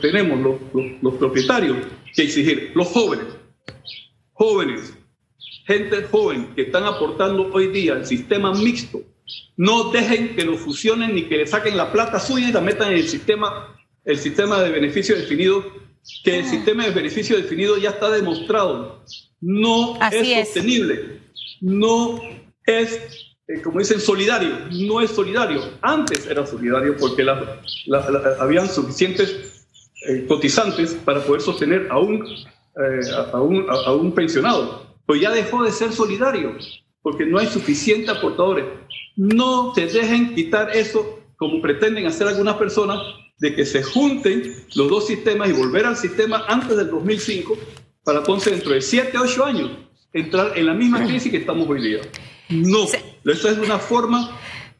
tenemos 0.00 0.40
los, 0.40 0.56
los 1.00 1.14
propietarios 1.14 1.76
que 2.12 2.22
exigir, 2.22 2.72
los 2.74 2.88
jóvenes, 2.88 3.26
jóvenes, 4.32 4.94
gente 5.64 6.02
joven 6.10 6.54
que 6.56 6.62
están 6.62 6.82
aportando 6.84 7.50
hoy 7.52 7.68
día 7.68 7.92
al 7.92 8.04
sistema 8.04 8.52
mixto 8.52 9.02
no 9.56 9.90
dejen 9.90 10.34
que 10.34 10.44
lo 10.44 10.56
fusionen 10.56 11.14
ni 11.14 11.24
que 11.24 11.36
le 11.36 11.46
saquen 11.46 11.76
la 11.76 11.92
plata 11.92 12.18
suya 12.18 12.48
y 12.48 12.52
la 12.52 12.60
metan 12.60 12.92
en 12.92 12.98
el 12.98 13.08
sistema, 13.08 13.76
el 14.04 14.18
sistema 14.18 14.60
de 14.62 14.70
beneficio 14.70 15.16
definido, 15.16 15.64
que 16.24 16.38
el 16.38 16.44
sistema 16.44 16.84
de 16.84 16.90
beneficio 16.92 17.36
definido 17.36 17.76
ya 17.78 17.90
está 17.90 18.10
demostrado. 18.10 19.04
No 19.40 19.98
es, 20.10 20.48
sostenible. 20.48 21.20
no 21.60 22.20
es 22.64 23.30
eh, 23.50 23.60
como 23.62 23.80
dicen, 23.80 24.00
solidario. 24.00 24.50
No 24.70 25.00
es 25.00 25.10
solidario. 25.10 25.60
Antes 25.82 26.26
era 26.26 26.46
solidario 26.46 26.96
porque 26.96 27.26
habían 28.38 28.68
suficientes 28.68 29.66
eh, 30.08 30.24
cotizantes 30.26 30.94
para 31.04 31.20
poder 31.20 31.40
sostener 31.40 31.88
a 31.90 31.98
un, 31.98 32.24
eh, 32.26 33.00
a, 33.32 33.40
un, 33.40 33.66
a, 33.68 33.92
un, 33.92 34.12
pensionado. 34.12 34.86
Pues 35.04 35.20
ya 35.20 35.30
dejó 35.30 35.64
de 35.64 35.72
ser 35.72 35.92
solidario 35.92 36.56
porque 37.02 37.26
no 37.26 37.38
hay 37.38 37.48
suficientes 37.48 38.08
aportadores. 38.08 38.66
No 39.16 39.74
se 39.74 39.86
dejen 39.86 40.34
quitar 40.34 40.74
eso 40.76 41.20
como 41.36 41.60
pretenden 41.62 42.06
hacer 42.06 42.28
algunas 42.28 42.56
personas 42.56 42.98
de 43.38 43.54
que 43.54 43.64
se 43.64 43.82
junten 43.82 44.54
los 44.74 44.88
dos 44.88 45.06
sistemas 45.06 45.48
y 45.48 45.52
volver 45.52 45.86
al 45.86 45.96
sistema 45.96 46.44
antes 46.46 46.76
del 46.76 46.90
2005 46.90 47.56
para 48.04 48.18
entonces 48.18 48.52
dentro 48.52 48.72
de 48.72 48.82
7, 48.82 49.16
8 49.18 49.44
años 49.44 49.70
entrar 50.12 50.56
en 50.56 50.66
la 50.66 50.74
misma 50.74 51.04
crisis 51.06 51.30
que 51.30 51.38
estamos 51.38 51.68
hoy 51.68 51.82
día. 51.82 52.00
No, 52.50 52.84
esto 52.84 53.48
es 53.48 53.58
una 53.58 53.78
forma 53.78 54.38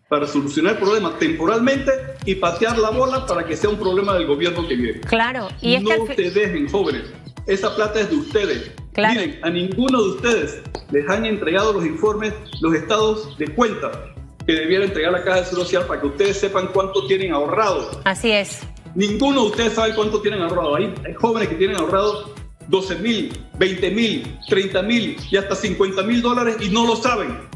para 0.08 0.26
solucionar 0.26 0.72
el 0.72 0.78
problema 0.78 1.16
temporalmente 1.18 1.92
y 2.26 2.34
patear 2.34 2.76
la 2.78 2.90
bola 2.90 3.24
para 3.26 3.46
que 3.46 3.56
sea 3.56 3.70
un 3.70 3.78
problema 3.78 4.14
del 4.14 4.26
gobierno 4.26 4.66
que 4.66 4.74
viene. 4.74 5.00
Claro, 5.00 5.48
y 5.62 5.74
es 5.74 5.82
no 5.82 6.04
te 6.14 6.30
dejen, 6.30 6.68
jóvenes. 6.68 7.04
Esa 7.46 7.74
plata 7.74 8.00
es 8.00 8.10
de 8.10 8.16
ustedes. 8.16 8.72
Miren, 8.96 9.38
a 9.42 9.50
ninguno 9.50 10.02
de 10.02 10.10
ustedes 10.10 10.62
les 10.90 11.08
han 11.08 11.24
entregado 11.24 11.72
los 11.72 11.86
informes, 11.86 12.34
los 12.60 12.74
estados 12.74 13.38
de 13.38 13.48
cuenta 13.54 13.90
que 14.50 14.56
debiera 14.56 14.84
entregar 14.84 15.12
la 15.12 15.22
Caja 15.22 15.38
de 15.38 15.44
Seguro 15.44 15.64
Social 15.64 15.86
para 15.86 16.00
que 16.00 16.08
ustedes 16.08 16.36
sepan 16.36 16.68
cuánto 16.72 17.06
tienen 17.06 17.32
ahorrado. 17.32 18.00
Así 18.04 18.32
es. 18.32 18.60
Ninguno 18.96 19.42
de 19.42 19.46
ustedes 19.50 19.74
sabe 19.74 19.94
cuánto 19.94 20.20
tienen 20.20 20.42
ahorrado. 20.42 20.74
Hay, 20.74 20.92
jóvenes 21.14 21.48
que 21.48 21.54
tienen 21.54 21.76
ahorrado 21.76 22.34
12 22.66 22.96
mil, 22.96 23.38
20 23.58 23.90
mil, 23.92 24.38
30 24.48 24.82
mil 24.82 25.16
y 25.30 25.36
hasta 25.36 25.54
50 25.54 26.02
mil 26.02 26.20
dólares 26.20 26.56
y 26.60 26.68
no 26.68 26.84
lo 26.84 26.96
saben 26.96 27.48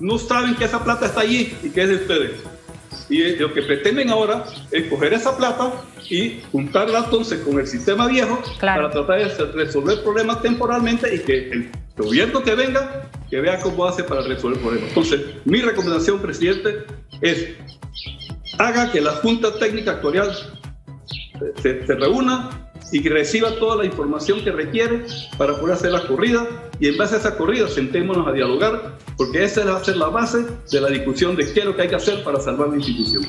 no 0.00 0.18
saben 0.18 0.54
que 0.54 0.64
esa 0.64 0.82
plata 0.82 1.06
está 1.06 1.20
allí 1.20 1.56
y 1.62 1.70
que 1.70 1.82
es 1.82 1.88
de 1.88 1.94
ustedes. 1.96 2.42
Y 3.08 3.36
lo 3.36 3.52
que 3.52 3.62
pretenden 3.62 4.10
ahora 4.10 4.44
es 4.70 4.84
coger 4.88 5.12
esa 5.12 5.36
plata 5.36 5.72
y 6.08 6.40
juntarla 6.52 7.00
entonces 7.00 7.40
con 7.40 7.58
el 7.58 7.66
sistema 7.66 8.06
viejo 8.06 8.40
para 8.60 8.90
tratar 8.90 9.18
de 9.18 9.52
resolver 9.52 10.02
problemas 10.02 10.42
temporalmente 10.42 11.14
y 11.14 11.18
que 11.20 11.50
el 11.50 11.70
gobierno 11.96 12.42
que 12.42 12.54
venga, 12.54 13.08
que 13.34 13.40
vea 13.40 13.58
cómo 13.58 13.84
hace 13.84 14.04
para 14.04 14.20
resolver 14.20 14.60
problemas. 14.60 14.90
Entonces, 14.90 15.20
mi 15.44 15.60
recomendación, 15.60 16.20
presidente, 16.20 16.84
es 17.20 17.48
haga 18.58 18.92
que 18.92 19.00
la 19.00 19.10
Junta 19.10 19.58
Técnica 19.58 19.90
Actuarial 19.90 20.32
se, 21.60 21.84
se 21.84 21.94
reúna, 21.96 22.64
y 22.92 23.02
que 23.02 23.08
reciba 23.08 23.56
toda 23.56 23.76
la 23.76 23.84
información 23.84 24.44
que 24.44 24.52
requiere 24.52 25.04
para 25.36 25.58
poder 25.58 25.74
hacer 25.74 25.90
la 25.90 26.06
corrida 26.06 26.46
y 26.78 26.88
en 26.88 26.96
base 26.96 27.16
a 27.16 27.18
esa 27.18 27.36
corrida 27.36 27.66
sentémonos 27.68 28.26
a 28.28 28.32
dialogar 28.32 28.98
porque 29.16 29.42
esa 29.42 29.64
va 29.64 29.78
a 29.78 29.84
ser 29.84 29.96
la 29.96 30.08
base 30.08 30.44
de 30.70 30.80
la 30.80 30.88
discusión 30.88 31.34
de 31.34 31.52
qué 31.52 31.60
es 31.60 31.66
lo 31.66 31.74
que 31.74 31.82
hay 31.82 31.88
que 31.88 31.96
hacer 31.96 32.22
para 32.22 32.40
salvar 32.40 32.68
la 32.68 32.76
institución. 32.76 33.24